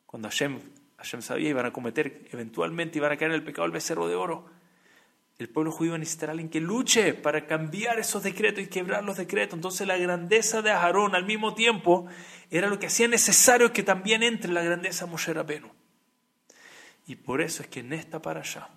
cuando 0.07 0.31
Hashem, 0.31 0.59
Hashem 0.97 1.21
sabía 1.21 1.51
iban 1.51 1.67
a 1.67 1.71
cometer, 1.71 2.27
eventualmente 2.33 2.97
iban 2.97 3.13
a 3.13 3.19
caer 3.19 3.33
en 3.33 3.35
el 3.35 3.45
pecado 3.45 3.65
del 3.65 3.73
becerro 3.73 4.09
de 4.09 4.15
oro, 4.15 4.47
el 5.39 5.51
pueblo 5.51 5.71
judío 5.71 5.99
necesitará 5.99 6.31
a 6.31 6.33
alguien 6.33 6.49
que 6.49 6.61
luche 6.61 7.13
para 7.13 7.47
cambiar 7.47 7.99
esos 7.99 8.23
decretos 8.23 8.65
y 8.65 8.69
quebrar 8.69 9.05
los 9.05 9.19
decretos. 9.19 9.59
Entonces 9.59 9.87
la 9.87 9.99
grandeza 9.99 10.63
de 10.63 10.71
Aarón 10.71 11.15
al 11.15 11.27
mismo 11.27 11.53
tiempo 11.53 12.07
era 12.51 12.69
lo 12.69 12.79
que 12.79 12.87
hacía 12.87 13.07
necesario 13.07 13.71
que 13.71 13.83
también 13.83 14.23
entre 14.23 14.51
la 14.51 14.63
grandeza 14.63 15.05
de 15.05 15.11
Moshe 15.11 15.35
Rabenu. 15.35 15.69
Y 17.07 17.17
por 17.17 17.43
eso 17.43 17.63
es 17.63 17.69
que 17.69 17.81
en 17.81 17.93
esta 17.93 18.23
para 18.23 18.41
allá, 18.41 18.71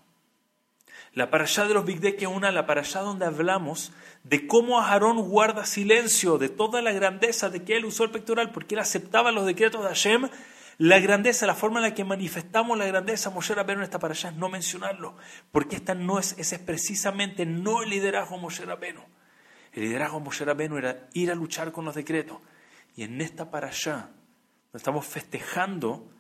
la 1.14 1.26
allá 1.32 1.66
de 1.66 1.74
los 1.74 1.86
Bigde 1.86 2.16
que 2.16 2.26
una, 2.26 2.52
la 2.52 2.62
allá 2.62 3.02
donde 3.02 3.26
hablamos 3.26 3.92
de 4.24 4.48
cómo 4.48 4.80
Aarón 4.80 5.18
guarda 5.30 5.66
silencio 5.66 6.38
de 6.38 6.50
toda 6.50 6.82
la 6.82 6.92
grandeza 6.92 7.50
de 7.50 7.64
que 7.64 7.78
él 7.78 7.86
usó 7.86 8.04
el 8.04 8.12
pectoral 8.12 8.52
porque 8.52 8.76
él 8.76 8.80
aceptaba 8.80 9.32
los 9.32 9.46
decretos 9.46 9.82
de 9.84 9.90
Hashem, 9.90 10.30
la 10.80 11.00
grandeza, 11.00 11.46
la 11.46 11.54
forma 11.54 11.80
en 11.80 11.84
la 11.84 11.94
que 11.94 12.04
manifestamos 12.04 12.78
la 12.78 12.88
grandeza 12.88 13.30
Moshe 13.30 13.54
Rabbeinu 13.54 13.82
en 13.82 13.86
esta 13.86 14.00
allá 14.02 14.30
es 14.30 14.36
no 14.36 14.50
mencionarlo, 14.50 15.16
porque 15.52 15.76
esta 15.76 15.94
no 15.94 16.18
es, 16.18 16.36
ese 16.40 16.56
es 16.56 16.62
precisamente 16.62 17.46
no 17.46 17.84
el 17.84 17.92
liderazgo 17.92 18.38
Moshe 18.40 18.66
Rabbeinu. 18.66 19.02
El 19.72 19.84
liderazgo 19.84 20.20
Moshe 20.20 20.46
Rabbeinu 20.46 20.78
era 20.78 21.08
ir 21.14 21.32
a 21.32 21.36
luchar 21.36 21.72
con 21.72 21.86
los 21.86 21.94
decretos. 21.94 22.40
Y 22.96 23.04
en 23.04 23.22
esta 23.22 23.50
donde 23.50 24.10
estamos 24.74 25.06
festejando 25.06 26.12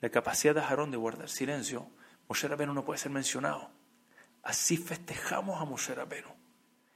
la 0.00 0.10
capacidad 0.10 0.54
de 0.54 0.60
Aarón 0.60 0.90
de 0.90 0.96
guardar 0.96 1.28
silencio, 1.28 1.88
Moshe 2.28 2.48
Rabbeinu 2.48 2.74
no 2.74 2.84
puede 2.84 2.98
ser 2.98 3.12
mencionado. 3.12 3.70
Así 4.44 4.76
festejamos 4.76 5.60
a 5.60 5.64
Moshe 5.64 5.94
Rabbeinu. 5.94 6.28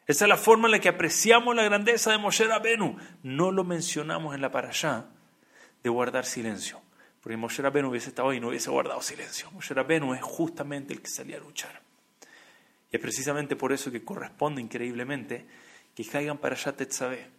Esa 0.06 0.24
es 0.24 0.28
la 0.28 0.36
forma 0.36 0.68
en 0.68 0.72
la 0.72 0.78
que 0.78 0.88
apreciamos 0.88 1.56
la 1.56 1.64
grandeza 1.64 2.10
de 2.12 2.18
Moshe 2.18 2.44
Rabbeinu. 2.44 2.96
No 3.22 3.50
lo 3.50 3.64
mencionamos 3.64 4.34
en 4.34 4.40
la 4.42 4.50
parashá 4.50 5.06
de 5.82 5.90
guardar 5.90 6.24
silencio. 6.24 6.80
Porque 7.20 7.36
Moshe 7.36 7.62
Rabbeinu 7.62 7.88
hubiese 7.88 8.10
estado 8.10 8.30
ahí 8.30 8.38
y 8.38 8.40
no 8.40 8.48
hubiese 8.48 8.70
guardado 8.70 9.02
silencio. 9.02 9.50
Moshe 9.50 9.74
Rabbeinu 9.74 10.14
es 10.14 10.22
justamente 10.22 10.92
el 10.92 11.02
que 11.02 11.08
salía 11.08 11.36
a 11.36 11.40
luchar. 11.40 11.80
Y 12.90 12.96
es 12.96 13.02
precisamente 13.02 13.56
por 13.56 13.72
eso 13.72 13.90
que 13.90 14.04
corresponde 14.04 14.60
increíblemente 14.60 15.46
que 15.94 16.04
caigan 16.04 16.38
para 16.38 16.54
allá 16.54 16.72
Tetzabé. 16.72 17.37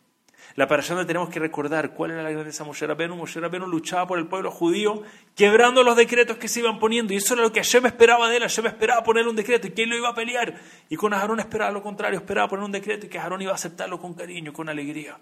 La 0.55 0.65
donde 0.65 1.05
tenemos 1.05 1.29
que 1.29 1.39
recordar 1.39 1.93
cuál 1.93 2.11
era 2.11 2.23
la 2.23 2.31
grandeza 2.31 2.63
de 2.63 2.67
Moshe 2.67 2.85
Rabbeinu. 2.85 3.15
Moshe 3.15 3.39
Rabbeinu 3.39 3.67
luchaba 3.67 4.07
por 4.07 4.19
el 4.19 4.27
pueblo 4.27 4.51
judío, 4.51 5.03
quebrando 5.35 5.83
los 5.83 5.95
decretos 5.95 6.37
que 6.37 6.47
se 6.47 6.59
iban 6.59 6.79
poniendo. 6.79 7.13
Y 7.13 7.17
eso 7.17 7.33
era 7.33 7.43
lo 7.43 7.51
que 7.51 7.61
Hashem 7.61 7.85
esperaba 7.85 8.29
de 8.29 8.37
él. 8.37 8.43
Hashem 8.43 8.65
esperaba 8.65 9.03
poner 9.03 9.27
un 9.27 9.35
decreto 9.35 9.67
y 9.67 9.71
que 9.71 9.83
él 9.83 9.89
lo 9.89 9.95
iba 9.95 10.09
a 10.09 10.15
pelear. 10.15 10.59
Y 10.89 10.95
con 10.95 11.13
Aarón 11.13 11.39
esperaba 11.39 11.71
lo 11.71 11.81
contrario, 11.81 12.19
esperaba 12.19 12.47
poner 12.47 12.65
un 12.65 12.71
decreto 12.71 13.05
y 13.05 13.09
que 13.09 13.19
Aarón 13.19 13.41
iba 13.41 13.51
a 13.51 13.55
aceptarlo 13.55 13.99
con 13.99 14.13
cariño, 14.15 14.51
con 14.51 14.69
alegría. 14.69 15.17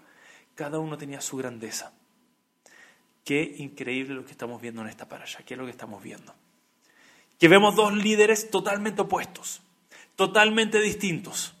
Cada 0.54 0.78
uno 0.78 0.96
tenía 0.98 1.20
su 1.20 1.36
grandeza. 1.36 1.92
Qué 3.24 3.56
increíble 3.58 4.14
lo 4.14 4.24
que 4.24 4.32
estamos 4.32 4.60
viendo 4.60 4.80
en 4.82 4.88
esta 4.88 5.08
parasha. 5.08 5.42
¿Qué 5.44 5.54
es 5.54 5.58
lo 5.58 5.66
que 5.66 5.70
estamos 5.70 6.02
viendo? 6.02 6.34
Que 7.38 7.46
vemos 7.46 7.76
dos 7.76 7.92
líderes 7.94 8.50
totalmente 8.50 9.02
opuestos, 9.02 9.62
totalmente 10.16 10.80
distintos. 10.80 11.54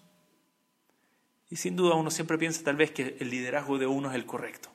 Y 1.50 1.56
sin 1.56 1.76
duda 1.76 1.94
uno 1.94 2.10
siempre 2.10 2.38
piensa 2.38 2.62
tal 2.62 2.76
vez 2.76 2.90
que 2.90 3.16
el 3.20 3.30
liderazgo 3.30 3.78
de 3.78 3.86
uno 3.86 4.10
es 4.10 4.14
el 4.14 4.26
correcto. 4.26 4.68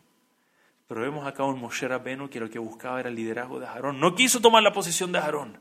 Pero 0.88 1.02
vemos 1.02 1.26
acá 1.26 1.44
un 1.44 1.60
Moshe 1.60 1.88
Rabbeinu 1.88 2.30
que 2.30 2.40
lo 2.40 2.50
que 2.50 2.60
buscaba 2.60 3.00
era 3.00 3.10
el 3.10 3.16
liderazgo 3.16 3.60
de 3.60 3.68
Aarón. 3.68 4.00
No 4.00 4.16
quiso 4.16 4.42
tomar 4.42 4.64
la 4.64 4.74
posición 4.74 5.12
de 5.12 5.20
Aarón. 5.20 5.60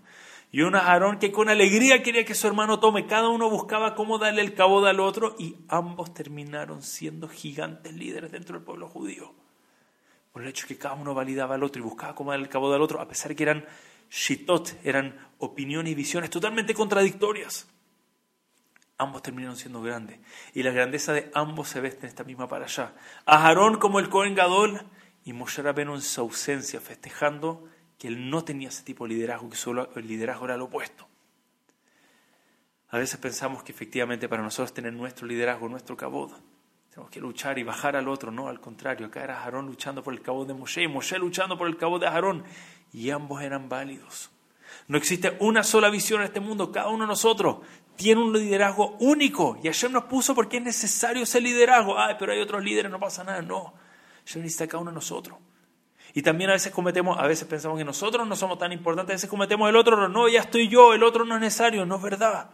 Y 0.51 0.63
un 0.63 0.75
Aarón 0.75 1.19
que 1.19 1.33
con 1.33 1.49
alegría 1.49 2.03
quería 2.03 2.25
que 2.25 2.35
su 2.35 2.47
hermano 2.47 2.81
tome. 2.81 3.07
Cada 3.07 3.29
uno 3.29 3.49
buscaba 3.49 3.95
cómo 3.95 4.19
darle 4.19 4.43
el 4.43 4.55
cabo 4.55 4.85
al 4.85 5.01
otro 5.01 5.37
y 5.39 5.57
ambos 5.69 6.13
terminaron 6.13 6.83
siendo 6.83 7.29
gigantes 7.29 7.95
líderes 7.95 8.33
dentro 8.33 8.57
del 8.57 8.65
pueblo 8.65 8.89
judío. 8.89 9.33
Por 10.33 10.43
el 10.43 10.49
hecho 10.49 10.67
que 10.67 10.79
cada 10.79 10.95
uno 10.95 11.15
validaba 11.15 11.55
al 11.55 11.63
otro 11.63 11.81
y 11.81 11.85
buscaba 11.85 12.15
cómo 12.15 12.31
darle 12.31 12.45
el 12.45 12.51
cabo 12.51 12.73
al 12.73 12.83
otro, 12.83 13.01
a 13.01 13.09
pesar 13.09 13.29
de 13.29 13.37
que 13.37 13.43
eran 13.43 13.65
shitot, 14.11 14.75
eran 14.83 15.17
opiniones 15.39 15.93
y 15.93 15.95
visiones 15.95 16.31
totalmente 16.31 16.75
contradictorias 16.75 17.72
ambos 19.03 19.23
terminaron 19.23 19.57
siendo 19.57 19.83
grandes. 19.83 20.21
Y 20.55 20.63
la 20.63 20.71
grandeza 20.71 21.13
de 21.13 21.31
ambos 21.35 21.69
se 21.69 21.81
ve 21.81 21.97
en 22.01 22.07
esta 22.07 22.25
misma 22.25 22.49
para 22.49 22.65
allá. 22.65 22.95
A 23.27 23.47
Aarón 23.47 23.79
como 23.79 23.99
el 23.99 24.09
Cohen 24.09 24.35
Gadol 24.35 24.81
y 25.25 25.33
Moshe 25.33 25.63
Rabbeinu 25.63 25.95
en 25.95 26.03
su 26.03 26.21
ausencia, 26.21 26.81
festejando 26.81 27.65
que 27.99 28.09
él 28.09 28.31
no 28.31 28.45
tenía 28.45 28.69
ese 28.69 28.83
tipo 28.83 29.05
de 29.07 29.15
liderazgo, 29.15 29.51
que 29.51 29.57
solo 29.57 29.91
el 29.95 30.07
liderazgo 30.07 30.47
era 30.47 30.57
lo 30.57 30.65
opuesto. 30.65 31.07
A 32.89 32.99
veces 32.99 33.19
pensamos 33.19 33.63
que 33.63 33.73
efectivamente 33.73 34.29
para 34.29 34.43
nosotros 34.43 34.75
tener 34.75 34.93
nuestro 34.93 35.27
liderazgo, 35.27 35.69
nuestro 35.69 35.97
cabod, 35.97 36.33
tenemos 36.91 37.11
que 37.11 37.21
luchar 37.21 37.59
y 37.59 37.63
bajar 37.63 37.97
al 37.97 38.07
otro, 38.09 38.31
no, 38.31 38.49
al 38.49 38.61
contrario, 38.61 39.07
acá 39.07 39.25
era 39.25 39.43
Aarón 39.43 39.67
luchando 39.67 40.03
por 40.03 40.13
el 40.13 40.21
cabod 40.21 40.47
de 40.47 40.53
Moshe 40.53 40.83
y 40.83 40.89
Moshe 40.89 41.19
luchando 41.19 41.57
por 41.57 41.69
el 41.69 41.79
cabod 41.79 42.01
de 42.01 42.07
Aarón, 42.07 42.45
y 42.93 43.09
ambos 43.09 43.41
eran 43.41 43.71
válidos. 43.71 44.31
No 44.89 44.99
existe 44.99 45.37
una 45.41 45.63
sola 45.63 45.89
visión 45.89 46.21
en 46.21 46.27
este 46.27 46.41
mundo, 46.41 46.71
cada 46.71 46.89
uno 46.89 47.05
de 47.05 47.09
nosotros 47.09 47.59
tiene 48.03 48.21
un 48.21 48.33
liderazgo 48.33 48.97
único. 48.99 49.59
Y 49.63 49.69
ayer 49.69 49.91
nos 49.91 50.05
puso 50.05 50.35
porque 50.35 50.57
es 50.57 50.63
necesario 50.63 51.23
ese 51.23 51.41
liderazgo. 51.41 51.99
Ay, 51.99 52.17
pero 52.19 52.33
hay 52.33 52.41
otros 52.41 52.63
líderes, 52.63 52.91
no 52.91 52.99
pasa 52.99 53.23
nada. 53.23 53.41
No, 53.43 53.75
yo 54.27 54.41
necesita 54.41 54.67
cada 54.67 54.81
uno 54.81 54.91
de 54.91 54.97
nosotros. 54.97 55.39
Y 56.15 56.23
también 56.23 56.51
a 56.51 56.55
veces 56.55 56.73
cometemos, 56.73 57.19
a 57.19 57.27
veces 57.27 57.49
pensamos 57.49 57.79
que 57.79 57.85
nosotros 57.85 58.27
no 58.27 58.37
somos 58.37 58.59
tan 58.59 58.73
importantes, 58.73 59.13
a 59.13 59.17
veces 59.17 59.31
cometemos 59.31 59.69
el 59.69 59.77
otro, 59.77 60.09
no, 60.09 60.29
ya 60.29 60.41
estoy 60.41 60.69
yo, 60.69 60.93
el 60.93 61.03
otro 61.03 61.25
no 61.25 61.37
es 61.37 61.41
necesario, 61.41 61.87
no 61.87 61.97
es 61.97 62.03
verdad. 62.03 62.51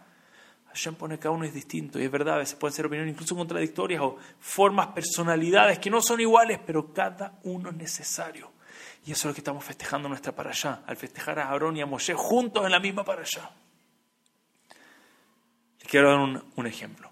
Hashem 0.68 0.94
pone 0.94 1.18
cada 1.18 1.34
uno 1.34 1.44
es 1.44 1.54
distinto 1.54 1.98
y 1.98 2.04
es 2.04 2.10
verdad, 2.10 2.34
a 2.34 2.38
veces 2.38 2.54
pueden 2.54 2.74
ser 2.74 2.86
opiniones 2.86 3.14
incluso 3.14 3.34
contradictorias 3.34 4.00
o 4.00 4.16
formas, 4.38 4.88
personalidades 4.88 5.80
que 5.80 5.90
no 5.90 6.00
son 6.00 6.20
iguales, 6.20 6.60
pero 6.64 6.92
cada 6.92 7.40
uno 7.44 7.70
es 7.70 7.76
necesario. 7.76 8.52
Y 9.04 9.12
eso 9.12 9.22
es 9.22 9.32
lo 9.32 9.34
que 9.34 9.40
estamos 9.40 9.64
festejando 9.64 10.08
nuestra 10.08 10.32
para 10.32 10.50
allá, 10.50 10.82
al 10.86 10.96
festejar 10.96 11.40
a 11.40 11.48
Aarón 11.48 11.76
y 11.76 11.80
a 11.80 11.86
Moshe 11.86 12.14
juntos 12.14 12.64
en 12.64 12.70
la 12.70 12.78
misma 12.78 13.04
para 13.04 13.22
allá. 13.22 13.50
Quiero 15.88 16.10
dar 16.10 16.42
un, 16.54 16.66
ejemplo. 16.66 17.10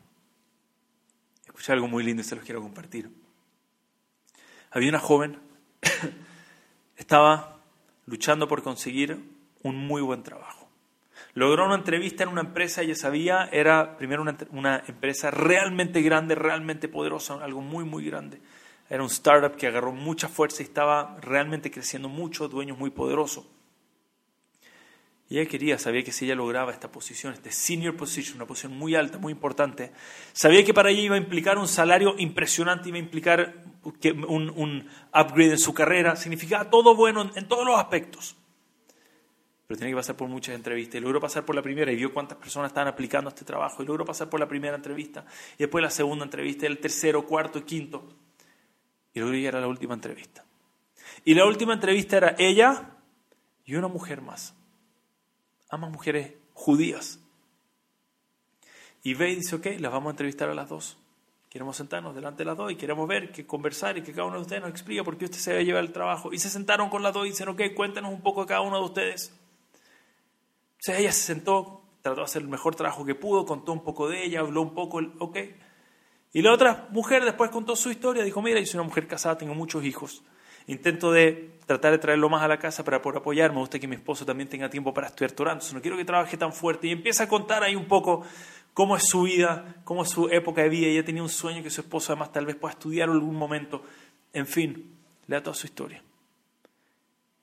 Escuché 1.47 1.73
algo 1.73 1.88
muy 1.88 2.04
lindo 2.04 2.21
y 2.21 2.25
se 2.26 2.37
los 2.37 2.45
quiero 2.45 2.61
compartir. 2.61 3.09
Había 4.71 4.90
una 4.90 4.99
joven, 4.99 5.38
estaba 6.99 7.62
luchando 8.04 8.47
por 8.47 8.62
conseguir 8.62 9.18
un 9.62 9.76
muy 9.76 10.02
buen 10.02 10.23
trabajo. 10.23 10.68
Logró 11.33 11.64
una 11.64 11.76
entrevista 11.76 12.25
en 12.25 12.28
una 12.28 12.42
empresa, 12.42 12.83
ella 12.83 12.95
sabía, 12.95 13.49
era 13.50 13.97
primero 13.97 14.21
una, 14.21 14.37
una 14.50 14.83
empresa 14.87 15.30
realmente 15.30 16.02
grande, 16.02 16.35
realmente 16.35 16.87
poderosa, 16.87 17.42
algo 17.42 17.62
muy, 17.62 17.85
muy 17.85 18.04
grande. 18.04 18.42
Era 18.90 19.02
un 19.02 19.09
startup 19.09 19.56
que 19.56 19.68
agarró 19.68 19.92
mucha 19.92 20.28
fuerza 20.28 20.62
y 20.62 20.66
estaba 20.66 21.16
realmente 21.23 21.71
creciendo 21.71 22.11
mucho, 22.11 22.47
dueños 22.49 22.76
muy 22.76 22.90
poderosos. 22.90 23.47
Y 25.28 25.38
ella 25.38 25.50
quería, 25.50 25.78
sabía 25.78 26.04
que 26.04 26.12
si 26.12 26.25
ella 26.25 26.37
lograba 26.37 26.71
esta 26.71 26.90
posición, 26.90 27.33
este 27.33 27.50
senior 27.50 27.97
position, 27.97 28.37
una 28.37 28.47
posición 28.47 28.78
muy 28.78 28.95
alta, 28.95 29.18
muy 29.18 29.33
importante, 29.33 29.90
sabía 30.33 30.64
que 30.64 30.73
para 30.73 30.90
ella 30.90 31.00
iba 31.00 31.14
a 31.16 31.18
implicar 31.18 31.59
un 31.59 31.66
salario 31.66 32.14
impresionante, 32.18 32.88
iba 32.90 32.97
a 32.97 33.00
implicar 33.00 33.64
un, 33.83 34.50
un 34.50 34.88
upgrade 35.12 35.52
en 35.52 35.59
su 35.59 35.75
carrera, 35.75 36.14
significaba 36.14 36.71
todo 36.71 36.95
bueno 36.95 37.28
en, 37.35 37.49
todos 37.49 37.66
los 37.66 37.76
aspectos. 37.76 38.37
Pero 39.66 39.78
tenía 39.78 39.95
que 39.95 39.97
pasar 39.97 40.16
por 40.16 40.28
muchas 40.28 40.54
entrevistas. 40.54 40.95
Y 40.95 41.00
logró 41.00 41.21
pasar 41.21 41.45
por 41.45 41.56
la 41.56 41.62
primera 41.62 41.90
y 41.90 41.97
vio 41.97 42.14
cuántas 42.14 42.38
personas 42.38 42.71
estaban 42.71 42.87
aplicando 42.87 43.30
este 43.30 43.45
trabajo. 43.45 43.83
Y 43.83 43.87
logró 43.87 44.04
pasar 44.04 44.30
por 44.30 44.38
la 44.38 44.47
primera 44.47 44.76
entrevista. 44.76 45.25
Y 45.54 45.64
después 45.64 45.83
la 45.83 45.90
segunda 45.90 46.25
entrevista, 46.25 46.68
el 46.68 46.78
tercero, 46.78 47.26
cuarto 47.26 47.59
y 47.59 47.62
quinto. 47.62 48.09
Y 49.12 49.18
logró 49.18 49.35
llegar 49.35 49.56
a 49.56 49.61
la 49.61 49.66
última 49.66 49.95
entrevista. 49.95 50.45
Y 51.25 51.35
la 51.35 51.47
última 51.47 51.75
entrevista 51.75 52.16
era 52.16 52.37
ella 52.38 52.90
y 53.64 53.75
una 53.75 53.88
mujer 53.88 54.21
más 54.21 54.54
ama 55.70 55.88
mujeres 55.88 56.35
judías. 56.54 57.20
Y 59.02 59.14
ve 59.14 59.30
y 59.30 59.37
dice, 59.37 59.56
ok, 59.56 59.66
las 59.78 59.92
vamos 59.92 60.08
a 60.08 60.11
entrevistar 60.11 60.49
a 60.49 60.54
las 60.54 60.68
dos. 60.68 60.99
Queremos 61.49 61.76
sentarnos 61.76 62.14
delante 62.14 62.38
de 62.38 62.44
las 62.46 62.56
dos 62.56 62.73
y 62.73 62.76
queremos 62.76 63.06
ver, 63.08 63.32
que 63.32 63.46
conversar 63.46 63.96
y 63.96 64.02
que 64.02 64.12
cada 64.12 64.25
uno 64.25 64.37
de 64.37 64.42
ustedes 64.42 64.62
nos 64.62 64.70
explique 64.70 65.02
por 65.04 65.16
qué 65.16 65.26
usted 65.26 65.38
se 65.38 65.52
debe 65.52 65.64
llevar 65.64 65.85
el 65.85 65.92
trabajo. 65.92 66.32
Y 66.32 66.38
se 66.38 66.50
sentaron 66.50 66.90
con 66.90 67.02
las 67.02 67.14
dos 67.14 67.26
y 67.26 67.30
dicen, 67.30 67.49
ok, 67.49 67.62
cuéntenos 67.75 68.12
un 68.12 68.20
poco 68.20 68.42
de 68.42 68.49
cada 68.49 68.61
uno 68.62 68.78
de 68.78 68.85
ustedes. 68.85 69.32
O 70.88 70.92
ella 70.92 71.12
se 71.12 71.23
sentó, 71.23 71.82
trató 72.02 72.20
de 72.20 72.25
hacer 72.25 72.42
el 72.42 72.49
mejor 72.49 72.75
trabajo 72.75 73.04
que 73.04 73.14
pudo, 73.14 73.46
contó 73.46 73.73
un 73.73 73.82
poco 73.82 74.08
de 74.08 74.25
ella, 74.25 74.40
habló 74.40 74.62
un 74.62 74.75
poco, 74.75 75.00
ok. 75.18 75.38
Y 76.32 76.42
la 76.42 76.52
otra 76.52 76.88
mujer 76.90 77.25
después 77.25 77.50
contó 77.50 77.76
su 77.76 77.90
historia, 77.90 78.23
dijo, 78.23 78.42
mira, 78.42 78.61
yo 78.61 78.66
soy 78.66 78.78
una 78.78 78.88
mujer 78.88 79.06
casada, 79.06 79.38
tengo 79.38 79.54
muchos 79.54 79.85
hijos. 79.85 80.23
Intento 80.66 81.12
de 81.12 81.50
tratar 81.66 81.92
de 81.92 81.99
traerlo 81.99 82.28
más 82.28 82.42
a 82.42 82.49
la 82.49 82.58
casa 82.58 82.85
para 82.85 83.02
poder 83.02 83.18
apoyarme. 83.18 83.54
Me 83.56 83.61
gusta 83.61 83.78
que 83.78 83.87
mi 83.87 83.96
esposo 83.96 84.25
también 84.25 84.49
tenga 84.49 84.68
tiempo 84.68 84.92
para 84.92 85.08
estudiar 85.08 85.32
Torah. 85.32 85.58
No 85.73 85.80
quiero 85.80 85.96
que 85.96 86.04
trabaje 86.04 86.37
tan 86.37 86.52
fuerte. 86.52 86.88
Y 86.88 86.92
empieza 86.92 87.25
a 87.25 87.28
contar 87.28 87.62
ahí 87.62 87.76
un 87.76 87.87
poco 87.87 88.25
cómo 88.75 88.96
es 88.96 89.04
su 89.06 89.23
vida, 89.23 89.76
cómo 89.85 90.02
es 90.02 90.11
su 90.11 90.28
época 90.28 90.62
de 90.62 90.68
vida. 90.68 90.88
Ella 90.88 91.04
tenía 91.04 91.23
un 91.23 91.28
sueño 91.28 91.62
que 91.62 91.70
su 91.70 91.80
esposo 91.80 92.12
además 92.12 92.32
tal 92.32 92.46
vez 92.46 92.56
pueda 92.56 92.73
estudiar 92.73 93.08
en 93.08 93.14
algún 93.14 93.37
momento. 93.37 93.82
En 94.32 94.46
fin, 94.46 94.96
le 95.26 95.37
da 95.37 95.42
toda 95.42 95.54
su 95.54 95.66
historia. 95.66 96.02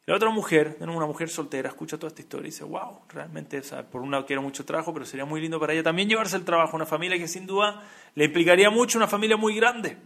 La 0.06 0.16
otra 0.16 0.30
mujer, 0.32 0.76
una 0.82 1.06
mujer 1.06 1.30
soltera, 1.30 1.70
escucha 1.70 1.98
toda 1.98 2.10
esta 2.10 2.22
historia 2.22 2.48
y 2.48 2.52
dice, 2.52 2.66
wow, 2.66 3.00
realmente, 3.08 3.62
por 3.90 4.02
un 4.02 4.12
lado 4.12 4.26
quiero 4.26 4.42
mucho 4.42 4.66
trabajo, 4.66 4.94
pero 4.94 5.06
sería 5.06 5.24
muy 5.24 5.40
lindo 5.40 5.62
para 5.62 5.72
ella 5.72 5.82
también 5.82 6.10
llevarse 6.10 6.36
el 6.36 6.44
trabajo, 6.44 6.76
una 6.76 6.86
familia 6.86 7.18
que 7.18 7.30
sin 7.30 7.48
duda 7.48 7.82
le 8.14 8.26
implicaría 8.26 8.70
mucho, 8.70 8.98
una 8.98 9.08
familia 9.08 9.38
muy 9.38 9.56
grande. 9.56 9.98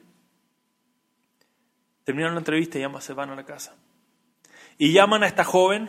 Terminaron 2.08 2.36
la 2.36 2.40
entrevista 2.40 2.80
y 2.80 2.84
ambas 2.84 3.04
se 3.04 3.12
van 3.12 3.32
a 3.32 3.36
la 3.36 3.44
casa. 3.44 3.76
Y 4.78 4.94
llaman 4.94 5.24
a 5.24 5.28
esta 5.28 5.44
joven, 5.44 5.88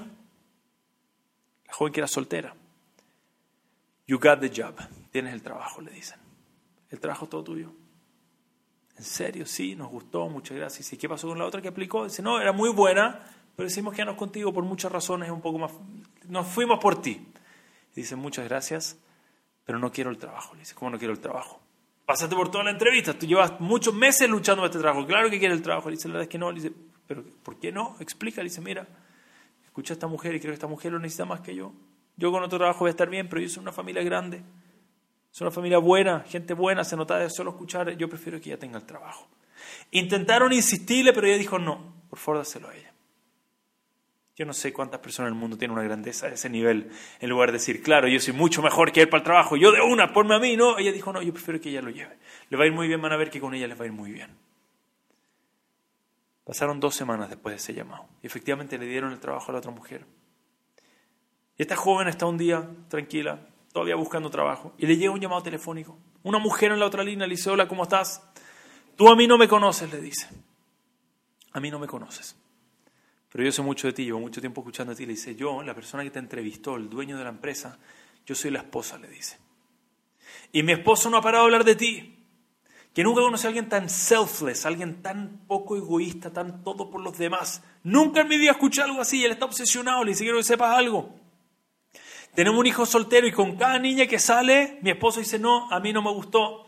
la 1.65 1.73
joven 1.73 1.93
que 1.93 2.01
era 2.01 2.09
soltera. 2.09 2.57
You 4.05 4.19
got 4.19 4.41
the 4.41 4.49
job. 4.49 4.75
Tienes 5.13 5.33
el 5.33 5.45
trabajo, 5.45 5.81
le 5.81 5.93
dicen. 5.93 6.19
El 6.91 6.99
trabajo 6.99 7.27
es 7.27 7.31
todo 7.31 7.45
tuyo. 7.45 7.71
¿En 8.97 9.05
serio? 9.05 9.47
Sí, 9.47 9.77
nos 9.77 9.91
gustó, 9.91 10.29
muchas 10.29 10.57
gracias. 10.57 10.93
¿Y 10.93 10.97
qué 10.97 11.09
pasó 11.09 11.29
con 11.29 11.39
la 11.39 11.45
otra 11.45 11.63
que 11.63 11.69
aplicó? 11.69 12.03
Dice, 12.03 12.21
no, 12.21 12.41
era 12.41 12.51
muy 12.51 12.71
buena, 12.71 13.25
pero 13.55 13.69
decimos 13.69 13.93
que 13.93 13.99
ya 13.99 14.05
no 14.05 14.11
es 14.11 14.19
contigo 14.19 14.53
por 14.53 14.65
muchas 14.65 14.91
razones, 14.91 15.31
un 15.31 15.41
poco 15.41 15.61
más... 15.61 15.71
Nos 16.27 16.49
fuimos 16.49 16.81
por 16.81 17.01
ti. 17.01 17.29
dice, 17.95 18.17
muchas 18.17 18.49
gracias, 18.49 18.99
pero 19.65 19.79
no 19.79 19.93
quiero 19.93 20.11
el 20.11 20.19
trabajo. 20.19 20.55
Le 20.55 20.63
dice, 20.63 20.75
¿cómo 20.75 20.91
no 20.91 20.99
quiero 20.99 21.15
el 21.15 21.21
trabajo? 21.21 21.61
Pasaste 22.09 22.35
por 22.35 22.51
toda 22.51 22.65
la 22.65 22.71
entrevista, 22.71 23.13
tú 23.13 23.27
llevas 23.27 23.61
muchos 23.61 23.93
meses 23.93 24.31
luchando 24.31 24.63
por 24.63 24.71
este 24.71 24.79
trabajo. 24.79 25.07
Claro 25.07 25.29
que 25.29 25.39
quiere 25.39 25.53
el 25.53 25.61
trabajo. 25.61 25.91
Le 25.91 25.97
dice, 25.97 26.09
la 26.09 26.15
verdad 26.15 26.23
es 26.23 26.31
que 26.31 26.39
no. 26.39 26.51
Le 26.51 26.55
dice, 26.55 26.73
pero 27.07 27.23
¿por 27.43 27.61
qué 27.61 27.71
no? 27.71 27.97
Explica. 28.01 28.41
Le 28.41 28.45
dice, 28.49 28.63
mira, 28.63 28.89
escucha 29.63 29.93
a 29.93 29.97
esta 29.97 30.07
mujer 30.07 30.35
y 30.35 30.41
creo 30.41 30.53
que 30.53 30.55
esta 30.55 30.67
mujer 30.67 30.93
lo 30.93 30.99
necesita 31.01 31.27
más 31.27 31.43
que 31.43 31.55
yo. 31.55 31.71
Yo 32.17 32.33
con 32.33 32.43
otro 32.43 32.57
trabajo 32.57 32.79
voy 32.79 32.89
a 32.89 32.93
estar 32.93 33.11
bien, 33.11 33.29
pero 33.29 33.43
yo 33.43 33.51
soy 33.51 33.61
una 33.61 33.73
familia 33.73 34.03
grande. 34.03 34.43
Soy 35.33 35.49
una 35.49 35.55
familia 35.55 35.77
buena, 35.77 36.21
gente 36.21 36.55
buena, 36.55 36.83
se 36.83 36.97
nota 36.97 37.19
de 37.19 37.29
solo 37.29 37.51
escuchar. 37.51 37.95
Yo 37.99 38.09
prefiero 38.09 38.41
que 38.41 38.49
ella 38.49 38.59
tenga 38.59 38.79
el 38.79 38.87
trabajo. 38.87 39.29
Intentaron 39.91 40.51
insistirle, 40.55 41.13
pero 41.13 41.27
ella 41.27 41.37
dijo, 41.37 41.59
no, 41.59 41.93
por 42.09 42.19
favor, 42.19 42.39
dáselo 42.39 42.71
a 42.71 42.75
ella. 42.75 42.91
Yo 44.39 44.47
no 44.47 44.53
sé 44.53 44.73
cuántas 44.73 45.01
personas 45.01 45.31
en 45.31 45.35
el 45.35 45.41
mundo 45.41 45.59
tienen 45.59 45.77
una 45.77 45.85
grandeza 45.85 46.29
de 46.29 46.35
ese 46.35 46.49
nivel, 46.49 46.93
en 47.19 47.29
lugar 47.29 47.49
de 47.49 47.55
decir, 47.55 47.83
claro, 47.83 48.07
yo 48.07 48.21
soy 48.21 48.35
mucho 48.35 48.63
mejor 48.63 48.93
que 48.93 49.01
él 49.01 49.09
para 49.09 49.19
el 49.19 49.25
trabajo, 49.25 49.57
yo 49.57 49.73
de 49.73 49.81
una, 49.81 50.13
ponme 50.13 50.37
a 50.37 50.39
mí, 50.39 50.57
no. 50.57 50.79
Ella 50.79 50.93
dijo, 50.93 51.13
no, 51.13 51.21
yo 51.21 51.33
prefiero 51.33 51.61
que 51.61 51.71
ella 51.71 51.83
lo 51.83 51.91
lleve. 51.91 52.17
Le 52.49 52.57
va 52.57 52.63
a 52.63 52.67
ir 52.69 52.73
muy 52.73 52.87
bien, 52.87 53.03
van 53.03 53.13
a 53.13 53.17
ver 53.17 53.31
que 53.31 53.41
con 53.41 53.53
ella 53.53 53.67
les 53.67 53.77
va 53.77 53.83
a 53.83 53.87
ir 53.87 53.93
muy 53.93 54.13
bien. 54.13 54.31
Pasaron 56.45 56.79
dos 56.79 56.95
semanas 56.95 57.29
después 57.29 57.53
de 57.53 57.57
ese 57.57 57.75
llamado 57.75 58.07
y 58.23 58.29
efectivamente 58.29 58.79
le 58.79 58.87
dieron 58.87 59.11
el 59.11 59.19
trabajo 59.19 59.51
a 59.51 59.55
la 59.55 59.59
otra 59.59 59.73
mujer. 59.73 60.07
Y 61.57 61.63
esta 61.63 61.75
joven 61.75 62.07
está 62.07 62.27
un 62.27 62.39
día 62.39 62.65
tranquila, 62.89 63.41
todavía 63.73 63.97
buscando 63.97 64.31
trabajo, 64.31 64.73
y 64.79 64.87
le 64.87 64.97
llega 64.97 65.11
un 65.11 65.21
llamado 65.21 65.43
telefónico. 65.43 65.99
Una 66.23 66.39
mujer 66.39 66.71
en 66.71 66.79
la 66.79 66.87
otra 66.87 67.03
línea 67.03 67.27
le 67.27 67.35
dice, 67.35 67.51
hola, 67.51 67.67
¿cómo 67.67 67.83
estás? 67.83 68.23
Tú 68.95 69.09
a 69.09 69.17
mí 69.17 69.27
no 69.27 69.37
me 69.37 69.49
conoces, 69.49 69.93
le 69.93 70.01
dice. 70.01 70.29
A 71.51 71.59
mí 71.59 71.73
no 71.73 71.81
me 71.81 71.89
conoces. 71.89 72.37
Pero 73.31 73.45
yo 73.45 73.53
sé 73.53 73.63
mucho 73.63 73.87
de 73.87 73.93
ti, 73.93 74.05
llevo 74.05 74.21
mucho 74.21 74.41
tiempo 74.41 74.61
escuchando 74.63 74.93
a 74.93 74.97
ti. 74.97 75.05
Le 75.05 75.13
dice, 75.13 75.35
yo, 75.35 75.63
la 75.63 75.75
persona 75.75 76.03
que 76.03 76.11
te 76.11 76.19
entrevistó, 76.19 76.77
el 76.77 76.89
dueño 76.89 77.19
de 77.19 77.25
la 77.25 77.31
empresa, 77.31 77.79
yo 78.25 78.35
soy 78.35 78.51
la 78.51 78.61
esposa, 78.61 78.99
le 78.99 79.09
dice. 79.09 79.39
Y 80.53 80.63
mi 80.63 80.73
esposo 80.73 81.11
no 81.11 81.19
ha 81.19 81.23
parado 81.23 81.45
de 81.45 81.47
hablar 81.47 81.65
de 81.65 81.75
ti. 81.75 82.15
Que 82.95 83.05
nunca 83.05 83.21
conocí 83.21 83.47
a 83.47 83.49
alguien 83.49 83.69
tan 83.69 83.89
selfless, 83.89 84.65
alguien 84.65 85.03
tan 85.03 85.45
poco 85.47 85.77
egoísta, 85.77 86.33
tan 86.33 86.65
todo 86.65 86.91
por 86.91 87.03
los 87.03 87.17
demás. 87.19 87.63
Nunca 87.83 88.23
en 88.23 88.29
mi 88.29 88.39
vida 88.39 88.53
escuché 88.53 88.83
algo 88.83 89.01
así. 89.01 89.25
Él 89.25 89.33
está 89.33 89.45
obsesionado, 89.45 90.05
le 90.05 90.13
dice, 90.13 90.25
quiero 90.25 90.39
que 90.39 90.45
sepas 90.45 90.77
algo. 90.77 91.15
Tenemos 92.35 92.61
un 92.61 92.67
hijo 92.67 92.87
soltero 92.87 93.27
y 93.27 93.33
con 93.33 93.57
cada 93.57 93.79
niña 93.79 94.07
que 94.07 94.19
sale, 94.19 94.79
mi 94.83 94.91
esposo 94.91 95.19
dice, 95.21 95.39
no, 95.39 95.71
a 95.71 95.81
mí 95.81 95.93
no 95.93 96.03
me 96.03 96.13
gustó. 96.13 96.68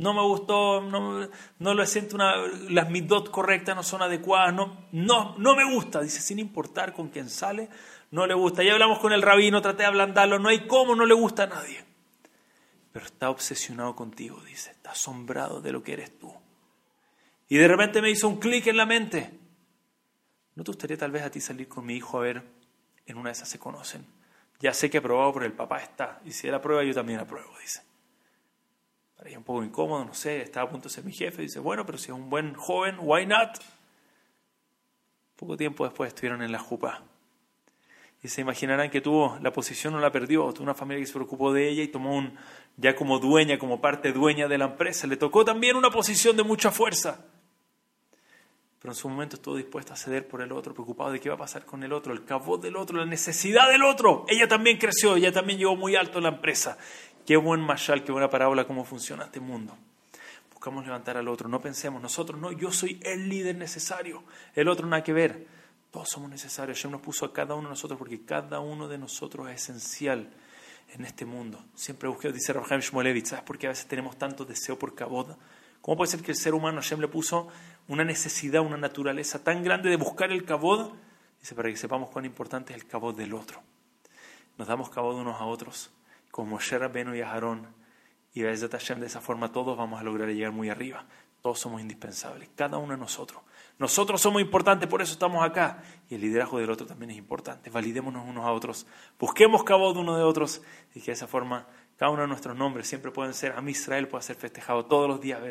No 0.00 0.14
me 0.14 0.22
gustó, 0.22 0.80
no, 0.80 1.28
no 1.58 1.74
le 1.74 1.86
siento 1.86 2.16
una, 2.16 2.34
las 2.70 2.88
midot 2.88 3.30
correctas 3.30 3.76
no 3.76 3.82
son 3.82 4.00
adecuadas, 4.00 4.54
no, 4.54 4.86
no, 4.92 5.36
no 5.36 5.54
me 5.54 5.70
gusta, 5.70 6.00
dice, 6.00 6.22
sin 6.22 6.38
importar 6.38 6.94
con 6.94 7.10
quién 7.10 7.28
sale, 7.28 7.68
no 8.10 8.26
le 8.26 8.32
gusta. 8.32 8.62
Ya 8.62 8.72
hablamos 8.72 8.98
con 8.98 9.12
el 9.12 9.20
rabino, 9.20 9.60
traté 9.60 9.82
de 9.82 9.88
ablandarlo, 9.88 10.38
no 10.38 10.48
hay 10.48 10.66
cómo, 10.66 10.96
no 10.96 11.04
le 11.04 11.12
gusta 11.12 11.42
a 11.42 11.48
nadie. 11.48 11.84
Pero 12.92 13.04
está 13.04 13.28
obsesionado 13.28 13.94
contigo, 13.94 14.42
dice, 14.42 14.70
está 14.70 14.92
asombrado 14.92 15.60
de 15.60 15.70
lo 15.70 15.82
que 15.82 15.92
eres 15.92 16.18
tú. 16.18 16.32
Y 17.50 17.58
de 17.58 17.68
repente 17.68 18.00
me 18.00 18.10
hizo 18.10 18.26
un 18.26 18.40
clic 18.40 18.68
en 18.68 18.78
la 18.78 18.86
mente. 18.86 19.38
¿No 20.54 20.64
te 20.64 20.70
gustaría 20.70 20.96
tal 20.96 21.10
vez 21.10 21.24
a 21.24 21.30
ti 21.30 21.42
salir 21.42 21.68
con 21.68 21.84
mi 21.84 21.96
hijo 21.96 22.16
a 22.16 22.22
ver, 22.22 22.42
en 23.04 23.18
una 23.18 23.28
de 23.28 23.32
esas 23.32 23.50
se 23.50 23.58
conocen? 23.58 24.06
Ya 24.60 24.72
sé 24.72 24.88
que 24.88 24.96
aprobado 24.96 25.34
por 25.34 25.44
el 25.44 25.52
papá 25.52 25.82
está, 25.82 26.22
y 26.24 26.32
si 26.32 26.48
él 26.48 26.54
aprueba 26.54 26.84
yo 26.84 26.94
también 26.94 27.20
apruebo, 27.20 27.52
dice 27.60 27.89
parecía 29.20 29.36
un 29.36 29.44
poco 29.44 29.62
incómodo, 29.62 30.02
no 30.02 30.14
sé, 30.14 30.40
estaba 30.40 30.66
a 30.66 30.70
punto 30.70 30.88
de 30.88 30.94
ser 30.94 31.04
mi 31.04 31.12
jefe. 31.12 31.42
Dice, 31.42 31.58
bueno, 31.58 31.84
pero 31.84 31.98
si 31.98 32.04
es 32.04 32.12
un 32.12 32.30
buen 32.30 32.54
joven, 32.54 32.96
why 33.00 33.26
not? 33.26 33.50
Poco 35.36 35.58
tiempo 35.58 35.84
después 35.84 36.08
estuvieron 36.08 36.40
en 36.40 36.50
la 36.50 36.58
jupa. 36.58 37.02
Y 38.22 38.28
se 38.28 38.40
imaginarán 38.40 38.88
que 38.88 39.02
tuvo 39.02 39.38
la 39.42 39.52
posición, 39.52 39.92
no 39.92 40.00
la 40.00 40.10
perdió, 40.10 40.50
tuvo 40.54 40.62
una 40.64 40.74
familia 40.74 41.02
que 41.02 41.06
se 41.06 41.12
preocupó 41.12 41.52
de 41.52 41.68
ella 41.68 41.82
y 41.82 41.88
tomó 41.88 42.16
un, 42.16 42.34
ya 42.78 42.96
como 42.96 43.18
dueña, 43.18 43.58
como 43.58 43.82
parte 43.82 44.10
dueña 44.12 44.48
de 44.48 44.56
la 44.56 44.64
empresa. 44.64 45.06
Le 45.06 45.18
tocó 45.18 45.44
también 45.44 45.76
una 45.76 45.90
posición 45.90 46.34
de 46.38 46.42
mucha 46.42 46.70
fuerza. 46.70 47.22
Pero 48.80 48.92
en 48.92 48.96
su 48.96 49.10
momento 49.10 49.36
estuvo 49.36 49.56
dispuesta 49.56 49.92
a 49.92 49.96
ceder 49.98 50.26
por 50.26 50.40
el 50.40 50.50
otro, 50.52 50.72
preocupado 50.72 51.12
de 51.12 51.20
qué 51.20 51.28
va 51.28 51.34
a 51.34 51.38
pasar 51.38 51.66
con 51.66 51.82
el 51.82 51.92
otro, 51.92 52.14
el 52.14 52.24
cabo 52.24 52.56
del 52.56 52.76
otro, 52.76 52.96
la 52.96 53.04
necesidad 53.04 53.68
del 53.68 53.82
otro. 53.82 54.24
Ella 54.28 54.48
también 54.48 54.78
creció, 54.78 55.16
ella 55.16 55.30
también 55.30 55.58
llegó 55.58 55.76
muy 55.76 55.94
alto 55.94 56.16
en 56.16 56.24
la 56.24 56.30
empresa. 56.30 56.78
Qué 57.26 57.36
buen 57.36 57.60
mashal, 57.60 58.02
qué 58.02 58.12
buena 58.12 58.30
parábola, 58.30 58.66
cómo 58.66 58.84
funciona 58.84 59.24
este 59.24 59.40
mundo. 59.40 59.76
Buscamos 60.52 60.84
levantar 60.84 61.16
al 61.16 61.28
otro, 61.28 61.48
no 61.48 61.60
pensemos, 61.60 62.02
nosotros 62.02 62.40
no, 62.40 62.52
yo 62.52 62.72
soy 62.72 63.00
el 63.02 63.28
líder 63.28 63.56
necesario, 63.56 64.24
el 64.54 64.68
otro 64.68 64.86
nada 64.86 65.02
que 65.02 65.12
ver. 65.12 65.46
Todos 65.90 66.08
somos 66.08 66.30
necesarios. 66.30 66.78
Hashem 66.78 66.92
nos 66.92 67.00
puso 67.00 67.24
a 67.24 67.32
cada 67.32 67.54
uno 67.54 67.64
de 67.64 67.70
nosotros 67.70 67.98
porque 67.98 68.24
cada 68.24 68.60
uno 68.60 68.86
de 68.86 68.96
nosotros 68.96 69.48
es 69.48 69.62
esencial 69.62 70.30
en 70.92 71.04
este 71.04 71.24
mundo. 71.24 71.64
Siempre 71.74 72.08
busqué, 72.08 72.30
dice 72.30 72.52
Rabhaim 72.52 72.80
Shmolevitz, 72.80 73.30
¿sabes 73.30 73.44
por 73.44 73.58
qué 73.58 73.66
a 73.66 73.70
veces 73.70 73.86
tenemos 73.86 74.16
tanto 74.16 74.44
deseo 74.44 74.78
por 74.78 74.94
cabod? 74.94 75.36
¿Cómo 75.80 75.96
puede 75.96 76.10
ser 76.10 76.22
que 76.22 76.30
el 76.30 76.36
ser 76.36 76.54
humano 76.54 76.80
Hashem 76.80 77.00
le 77.00 77.08
puso 77.08 77.48
una 77.88 78.04
necesidad, 78.04 78.60
una 78.60 78.76
naturaleza 78.76 79.42
tan 79.42 79.64
grande 79.64 79.88
de 79.88 79.96
buscar 79.96 80.30
el 80.30 80.44
cabod? 80.44 80.92
Dice, 81.40 81.54
para 81.54 81.70
que 81.70 81.76
sepamos 81.76 82.10
cuán 82.10 82.24
importante 82.24 82.72
es 82.72 82.80
el 82.80 82.86
cabod 82.86 83.16
del 83.16 83.34
otro. 83.34 83.62
Nos 84.58 84.68
damos 84.68 84.90
cabod 84.90 85.16
unos 85.16 85.40
a 85.40 85.44
otros 85.44 85.90
como 86.40 86.52
Moshe 86.52 86.78
Rabbeinu 86.78 87.14
y 87.14 87.20
Aarón, 87.20 87.66
y 88.32 88.40
de 88.40 89.06
esa 89.06 89.20
forma 89.20 89.52
todos 89.52 89.76
vamos 89.76 90.00
a 90.00 90.02
lograr 90.02 90.26
llegar 90.30 90.52
muy 90.52 90.70
arriba. 90.70 91.04
Todos 91.42 91.58
somos 91.58 91.82
indispensables, 91.82 92.48
cada 92.54 92.78
uno 92.78 92.92
de 92.94 92.98
nosotros. 92.98 93.42
Nosotros 93.78 94.22
somos 94.22 94.40
importantes, 94.40 94.88
por 94.88 95.02
eso 95.02 95.12
estamos 95.12 95.44
acá. 95.44 95.82
Y 96.08 96.14
el 96.14 96.22
liderazgo 96.22 96.58
del 96.58 96.70
otro 96.70 96.86
también 96.86 97.10
es 97.10 97.18
importante. 97.18 97.68
Validémonos 97.68 98.26
unos 98.26 98.46
a 98.46 98.52
otros, 98.52 98.86
busquemos 99.18 99.64
cabo 99.64 99.92
de 99.92 100.00
uno 100.00 100.16
de 100.16 100.22
otros, 100.22 100.62
y 100.94 101.00
que 101.00 101.06
de 101.06 101.12
esa 101.12 101.26
forma 101.26 101.66
cada 101.98 102.10
uno 102.10 102.22
de 102.22 102.28
nuestros 102.28 102.56
nombres 102.56 102.88
siempre 102.88 103.10
pueden 103.10 103.34
ser, 103.34 103.52
a 103.52 103.62
Israel 103.68 104.08
puede 104.08 104.22
ser 104.22 104.36
festejado 104.36 104.86
todos 104.86 105.08
los 105.08 105.20
días. 105.20 105.42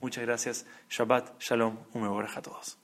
Muchas 0.00 0.22
gracias. 0.22 0.66
Shabbat, 0.90 1.40
Shalom, 1.40 1.78
un 1.94 2.04
a 2.04 2.42
todos. 2.42 2.83